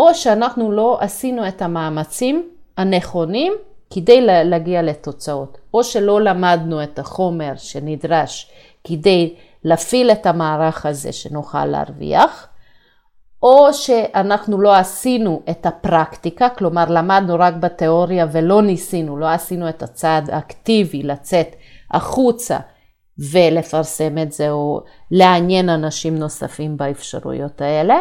או 0.02 0.16
שאנחנו 0.16 0.72
לא 0.72 0.98
עשינו 1.02 1.48
את 1.48 1.62
המאמצים 1.62 2.50
הנכונים 2.78 3.54
כדי 3.94 4.22
להגיע 4.22 4.82
לתוצאות, 4.82 5.58
או 5.74 5.84
שלא 5.84 6.22
למדנו 6.22 6.84
את 6.84 7.00
החומר 7.00 7.54
שנדרש 7.58 8.52
כדי 8.84 9.36
להפעיל 9.64 10.12
את 10.12 10.26
המערך 10.26 10.86
הזה 10.86 11.12
שנוכל 11.12 11.66
להרוויח, 11.66 12.48
או 13.44 13.74
שאנחנו 13.74 14.62
לא 14.62 14.76
עשינו 14.76 15.42
את 15.50 15.66
הפרקטיקה, 15.66 16.50
כלומר 16.50 16.86
למדנו 16.90 17.36
רק 17.40 17.54
בתיאוריה 17.54 18.28
ולא 18.32 18.62
ניסינו, 18.62 19.18
לא 19.18 19.26
עשינו 19.26 19.70
את 19.70 19.84
הצעד 19.84 20.30
האקטיבי 20.30 21.04
לצאת 21.04 21.56
החוצה 21.92 22.60
ולפרסם 23.32 24.18
את 24.18 24.32
זה 24.32 24.52
או 24.52 24.84
לעניין 25.12 25.70
אנשים 25.70 26.18
נוספים 26.18 26.78
באפשרויות 26.78 27.62
האלה. 27.62 28.00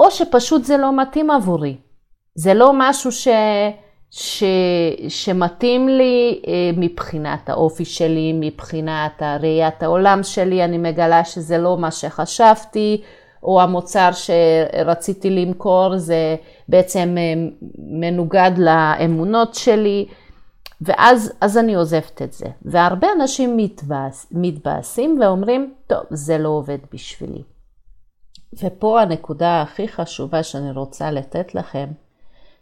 או 0.00 0.10
שפשוט 0.10 0.64
זה 0.64 0.76
לא 0.76 0.96
מתאים 1.02 1.30
עבורי. 1.30 1.76
זה 2.34 2.54
לא 2.54 2.72
משהו 2.74 3.12
ש... 3.12 3.28
ש... 4.10 4.44
שמתאים 5.08 5.88
לי 5.88 6.42
אה, 6.46 6.52
מבחינת 6.76 7.48
האופי 7.48 7.84
שלי, 7.84 8.32
מבחינת 8.34 9.22
ראיית 9.40 9.82
העולם 9.82 10.22
שלי, 10.22 10.64
אני 10.64 10.78
מגלה 10.78 11.24
שזה 11.24 11.58
לא 11.58 11.78
מה 11.78 11.90
שחשבתי, 11.90 13.02
או 13.42 13.60
המוצר 13.60 14.10
שרציתי 14.12 15.30
למכור 15.30 15.98
זה 15.98 16.36
בעצם 16.68 17.16
אה, 17.18 17.48
מנוגד 17.78 18.50
לאמונות 18.58 19.54
שלי, 19.54 20.06
ואז 20.80 21.32
אז 21.40 21.58
אני 21.58 21.74
עוזבת 21.74 22.22
את 22.22 22.32
זה. 22.32 22.46
והרבה 22.62 23.06
אנשים 23.16 23.56
מתבאס, 23.56 24.26
מתבאסים 24.32 25.18
ואומרים, 25.20 25.74
טוב, 25.86 26.02
זה 26.10 26.38
לא 26.38 26.48
עובד 26.48 26.78
בשבילי. 26.92 27.42
ופה 28.52 29.02
הנקודה 29.02 29.62
הכי 29.62 29.88
חשובה 29.88 30.42
שאני 30.42 30.70
רוצה 30.70 31.10
לתת 31.10 31.54
לכם, 31.54 31.88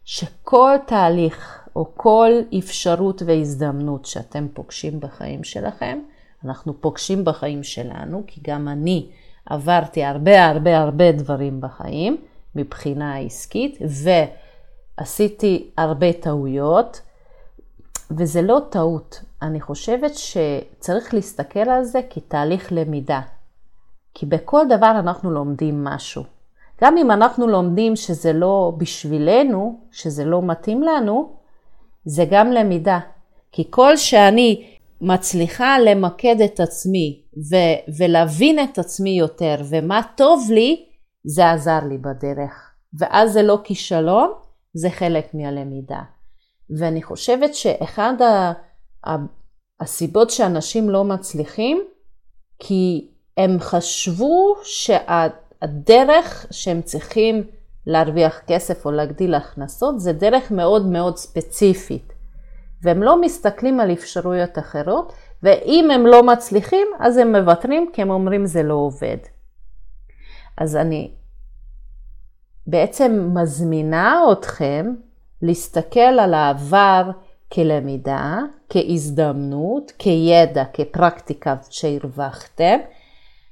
שכל 0.04 0.76
תהליך 0.86 1.68
או 1.76 1.90
כל 1.96 2.30
אפשרות 2.58 3.22
והזדמנות 3.26 4.06
שאתם 4.06 4.46
פוגשים 4.54 5.00
בחיים 5.00 5.44
שלכם, 5.44 5.98
אנחנו 6.44 6.80
פוגשים 6.80 7.24
בחיים 7.24 7.62
שלנו, 7.62 8.22
כי 8.26 8.40
גם 8.46 8.68
אני 8.68 9.10
עברתי 9.46 10.04
הרבה 10.04 10.46
הרבה 10.46 10.78
הרבה 10.78 11.12
דברים 11.12 11.60
בחיים 11.60 12.16
מבחינה 12.54 13.18
עסקית, 13.18 13.78
ועשיתי 14.98 15.70
הרבה 15.76 16.12
טעויות, 16.12 17.00
וזה 18.10 18.42
לא 18.42 18.60
טעות. 18.70 19.22
אני 19.42 19.60
חושבת 19.60 20.12
שצריך 20.14 21.14
להסתכל 21.14 21.68
על 21.70 21.84
זה 21.84 22.00
כתהליך 22.10 22.72
למידה. 22.72 23.20
כי 24.18 24.26
בכל 24.26 24.64
דבר 24.68 24.90
אנחנו 24.90 25.30
לומדים 25.30 25.84
משהו. 25.84 26.22
גם 26.82 26.96
אם 26.96 27.10
אנחנו 27.10 27.46
לומדים 27.46 27.96
שזה 27.96 28.32
לא 28.32 28.72
בשבילנו, 28.78 29.80
שזה 29.92 30.24
לא 30.24 30.42
מתאים 30.42 30.82
לנו, 30.82 31.36
זה 32.04 32.24
גם 32.30 32.52
למידה. 32.52 32.98
כי 33.52 33.66
כל 33.70 33.96
שאני 33.96 34.78
מצליחה 35.00 35.78
למקד 35.78 36.40
את 36.40 36.60
עצמי 36.60 37.22
ו- 37.50 37.92
ולהבין 37.98 38.64
את 38.64 38.78
עצמי 38.78 39.10
יותר 39.10 39.56
ומה 39.68 40.00
טוב 40.16 40.48
לי, 40.50 40.86
זה 41.24 41.50
עזר 41.50 41.80
לי 41.88 41.98
בדרך. 41.98 42.72
ואז 42.98 43.32
זה 43.32 43.42
לא 43.42 43.58
כישלון, 43.64 44.32
זה 44.74 44.90
חלק 44.90 45.34
מהלמידה. 45.34 46.00
ואני 46.78 47.02
חושבת 47.02 47.54
שאחד 47.54 48.14
הסיבות 49.80 50.30
שאנשים 50.30 50.90
לא 50.90 51.04
מצליחים, 51.04 51.82
כי 52.58 53.08
הם 53.38 53.56
חשבו 53.60 54.56
שהדרך 54.62 56.46
שהם 56.50 56.82
צריכים 56.82 57.42
להרוויח 57.86 58.40
כסף 58.46 58.86
או 58.86 58.90
להגדיל 58.90 59.34
הכנסות 59.34 60.00
זה 60.00 60.12
דרך 60.12 60.50
מאוד 60.50 60.86
מאוד 60.86 61.16
ספציפית. 61.16 62.12
והם 62.82 63.02
לא 63.02 63.20
מסתכלים 63.20 63.80
על 63.80 63.92
אפשרויות 63.92 64.58
אחרות, 64.58 65.12
ואם 65.42 65.90
הם 65.90 66.06
לא 66.06 66.22
מצליחים, 66.22 66.86
אז 67.00 67.16
הם 67.16 67.36
מוותרים, 67.36 67.90
כי 67.92 68.02
הם 68.02 68.10
אומרים 68.10 68.46
זה 68.46 68.62
לא 68.62 68.74
עובד. 68.74 69.16
אז 70.56 70.76
אני 70.76 71.10
בעצם 72.66 73.30
מזמינה 73.34 74.22
אתכם 74.32 74.94
להסתכל 75.42 76.00
על 76.00 76.34
העבר 76.34 77.10
כלמידה, 77.52 78.38
כהזדמנות, 78.68 79.92
כידע, 79.98 80.64
כפרקטיקה 80.72 81.56
שהרווחתם, 81.70 82.78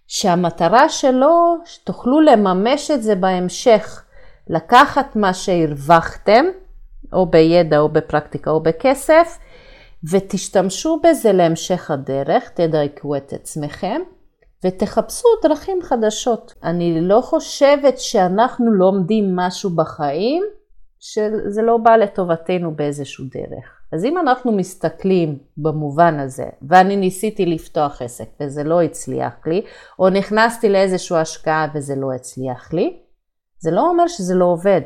שהמטרה 0.07 0.89
שלו, 0.89 1.57
שתוכלו 1.65 2.21
לממש 2.21 2.91
את 2.91 3.03
זה 3.03 3.15
בהמשך, 3.15 4.05
לקחת 4.49 5.17
מה 5.17 5.35
שהרווחתם, 5.35 6.45
או 7.13 7.27
בידע 7.27 7.79
או 7.79 7.89
בפרקטיקה 7.89 8.51
או 8.51 8.61
בכסף, 8.61 9.39
ותשתמשו 10.11 11.01
בזה 11.03 11.33
להמשך 11.33 11.91
הדרך, 11.91 12.51
תדייקו 12.51 13.17
את 13.17 13.33
עצמכם, 13.33 14.01
ותחפשו 14.65 15.29
דרכים 15.43 15.79
חדשות. 15.83 16.55
אני 16.63 17.01
לא 17.01 17.21
חושבת 17.21 17.99
שאנחנו 17.99 18.73
לומדים 18.73 19.37
משהו 19.37 19.71
בחיים, 19.71 20.43
שזה 21.01 21.63
לא 21.63 21.77
בא 21.77 21.97
לטובתנו 21.97 22.77
באיזשהו 22.77 23.25
דרך. 23.35 23.81
אז 23.93 24.05
אם 24.05 24.19
אנחנו 24.19 24.53
מסתכלים 24.53 25.39
במובן 25.57 26.21
הזה, 26.21 26.47
ואני 26.69 26.97
ניסיתי 26.97 27.47
לפתוח 27.47 28.03
עסק 28.03 28.29
וזה 28.41 28.65
לא 28.65 28.83
הצליח 28.83 29.47
לי, 29.47 29.63
או 29.99 30.09
נכנסתי 30.09 30.69
לאיזושהי 30.69 31.19
השקעה 31.19 31.67
וזה 31.75 31.95
לא 31.97 32.13
הצליח 32.13 32.73
לי, 32.73 32.97
זה 33.59 33.71
לא 33.71 33.89
אומר 33.89 34.09
שזה 34.09 34.35
לא 34.35 34.45
עובד. 34.45 34.81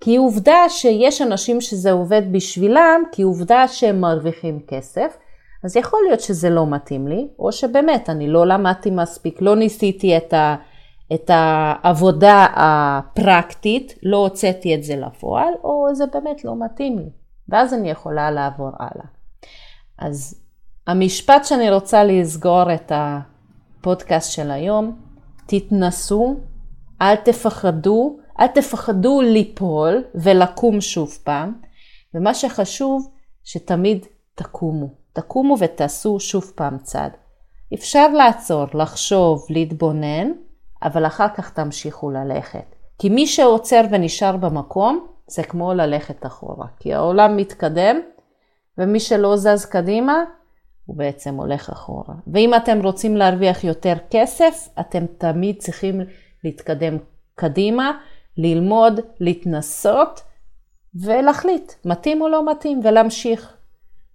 כי 0.00 0.16
עובדה 0.16 0.68
שיש 0.68 1.22
אנשים 1.22 1.60
שזה 1.60 1.92
עובד 1.92 2.22
בשבילם, 2.32 3.02
כי 3.12 3.22
עובדה 3.22 3.68
שהם 3.68 4.00
מרוויחים 4.00 4.60
כסף, 4.68 5.16
אז 5.64 5.76
יכול 5.76 6.00
להיות 6.06 6.20
שזה 6.20 6.50
לא 6.50 6.66
מתאים 6.66 7.08
לי, 7.08 7.28
או 7.38 7.52
שבאמת 7.52 8.10
אני 8.10 8.28
לא 8.28 8.46
למדתי 8.46 8.90
מספיק, 8.90 9.42
לא 9.42 9.56
ניסיתי 9.56 10.16
את, 10.16 10.32
ה, 10.32 10.56
את 11.14 11.30
העבודה 11.34 12.46
הפרקטית, 12.54 13.94
לא 14.02 14.16
הוצאתי 14.16 14.74
את 14.74 14.82
זה 14.82 14.96
לפועל, 14.96 15.54
או 15.64 15.94
זה 15.94 16.04
באמת 16.06 16.44
לא 16.44 16.64
מתאים 16.64 16.98
לי. 16.98 17.25
ואז 17.48 17.74
אני 17.74 17.90
יכולה 17.90 18.30
לעבור 18.30 18.70
הלאה. 18.78 19.06
אז 19.98 20.42
המשפט 20.86 21.44
שאני 21.44 21.70
רוצה 21.70 22.04
לסגור 22.04 22.74
את 22.74 22.92
הפודקאסט 22.94 24.32
של 24.32 24.50
היום, 24.50 25.00
תתנסו, 25.46 26.36
אל 27.02 27.16
תפחדו, 27.16 28.16
אל 28.40 28.46
תפחדו 28.46 29.20
ליפול 29.20 30.04
ולקום 30.14 30.80
שוב 30.80 31.18
פעם, 31.24 31.52
ומה 32.14 32.34
שחשוב, 32.34 33.10
שתמיד 33.44 34.06
תקומו. 34.34 34.88
תקומו 35.12 35.56
ותעשו 35.58 36.20
שוב 36.20 36.52
פעם 36.54 36.78
צעד. 36.78 37.12
אפשר 37.74 38.08
לעצור, 38.08 38.64
לחשוב, 38.74 39.46
להתבונן, 39.50 40.30
אבל 40.82 41.06
אחר 41.06 41.28
כך 41.28 41.50
תמשיכו 41.50 42.10
ללכת. 42.10 42.74
כי 42.98 43.08
מי 43.08 43.26
שעוצר 43.26 43.80
ונשאר 43.90 44.36
במקום, 44.36 45.06
זה 45.26 45.42
כמו 45.42 45.74
ללכת 45.74 46.26
אחורה. 46.26 46.66
כי 46.80 46.94
העולם 46.94 47.36
מתקדם, 47.36 48.00
ומי 48.78 49.00
שלא 49.00 49.36
זז 49.36 49.64
קדימה, 49.64 50.24
הוא 50.86 50.96
בעצם 50.96 51.34
הולך 51.34 51.70
אחורה. 51.70 52.14
ואם 52.26 52.54
אתם 52.54 52.80
רוצים 52.82 53.16
להרוויח 53.16 53.64
יותר 53.64 53.94
כסף, 54.10 54.68
אתם 54.80 55.04
תמיד 55.18 55.56
צריכים 55.58 56.00
להתקדם 56.44 56.96
קדימה, 57.34 57.98
ללמוד, 58.36 59.00
להתנסות 59.20 60.20
ולהחליט, 60.94 61.72
מתאים 61.84 62.22
או 62.22 62.28
לא 62.28 62.50
מתאים, 62.50 62.80
ולהמשיך. 62.84 63.56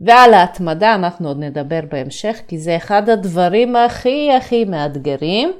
ועל 0.02 0.34
ההתמדה 0.34 0.96
אנחנו 0.96 1.28
עוד 1.28 1.40
נדבר 1.40 1.80
בהמשך, 1.92 2.42
כי 2.48 2.58
זה 2.58 2.76
אחד 2.76 3.10
הדברים 3.10 3.76
הכי 3.76 4.32
הכי 4.34 4.66
מאתגרים, 4.66 5.52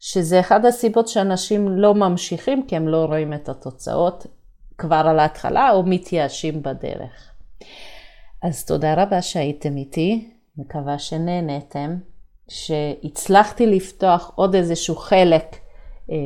שזה 0.00 0.40
אחד 0.40 0.66
הסיבות 0.66 1.08
שאנשים 1.08 1.68
לא 1.68 1.94
ממשיכים, 1.94 2.66
כי 2.66 2.76
הם 2.76 2.88
לא 2.88 3.04
רואים 3.04 3.32
את 3.32 3.48
התוצאות 3.48 4.26
כבר 4.78 5.02
על 5.08 5.18
ההתחלה 5.18 5.70
או 5.70 5.82
מתייאשים 5.82 6.62
בדרך. 6.62 7.32
אז 8.42 8.64
תודה 8.64 9.02
רבה 9.02 9.22
שהייתם 9.22 9.76
איתי, 9.76 10.30
מקווה 10.56 10.98
שנהנתם, 10.98 11.96
שהצלחתי 12.48 13.66
לפתוח 13.66 14.32
עוד 14.34 14.54
איזשהו 14.54 14.96
חלק 14.96 15.56
אה, 16.10 16.16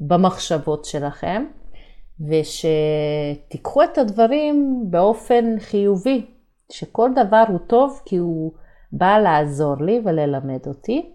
במחשבות 0.00 0.84
שלכם. 0.84 1.44
ושתיקחו 2.20 3.82
את 3.82 3.98
הדברים 3.98 4.84
באופן 4.90 5.44
חיובי, 5.58 6.26
שכל 6.72 7.10
דבר 7.16 7.44
הוא 7.48 7.58
טוב 7.66 8.00
כי 8.04 8.16
הוא 8.16 8.52
בא 8.92 9.18
לעזור 9.18 9.74
לי 9.80 10.00
וללמד 10.04 10.66
אותי, 10.66 11.12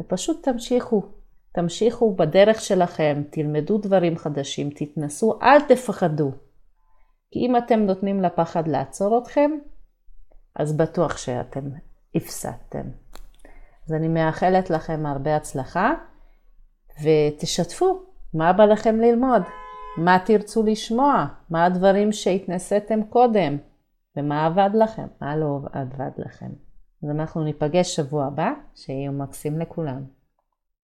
ופשוט 0.00 0.48
תמשיכו. 0.48 1.02
תמשיכו 1.52 2.14
בדרך 2.14 2.60
שלכם, 2.60 3.22
תלמדו 3.30 3.78
דברים 3.78 4.16
חדשים, 4.16 4.70
תתנסו, 4.70 5.38
אל 5.42 5.60
תפחדו. 5.60 6.30
כי 7.30 7.38
אם 7.38 7.56
אתם 7.56 7.80
נותנים 7.80 8.22
לפחד 8.22 8.68
לעצור 8.68 9.18
אתכם, 9.18 9.50
אז 10.56 10.76
בטוח 10.76 11.16
שאתם 11.16 11.60
הפסדתם. 12.14 12.88
אז 13.86 13.92
אני 13.92 14.08
מאחלת 14.08 14.70
לכם 14.70 15.06
הרבה 15.06 15.36
הצלחה, 15.36 15.92
ותשתפו 17.02 18.02
מה 18.34 18.52
בא 18.52 18.64
לכם 18.64 19.00
ללמוד. 19.00 19.42
מה 19.98 20.18
תרצו 20.24 20.62
לשמוע? 20.62 21.26
מה 21.50 21.64
הדברים 21.64 22.12
שהתנסיתם 22.12 23.04
קודם? 23.04 23.56
ומה 24.16 24.46
עבד 24.46 24.70
לכם? 24.74 25.06
מה 25.20 25.36
לא 25.36 25.60
עבד 25.72 26.10
לכם? 26.18 26.50
אז 27.02 27.10
אנחנו 27.10 27.44
ניפגש 27.44 27.96
שבוע 27.96 28.26
הבא, 28.26 28.52
שיהיה 28.74 29.10
מקסים 29.10 29.58
לכולם. 29.58 30.04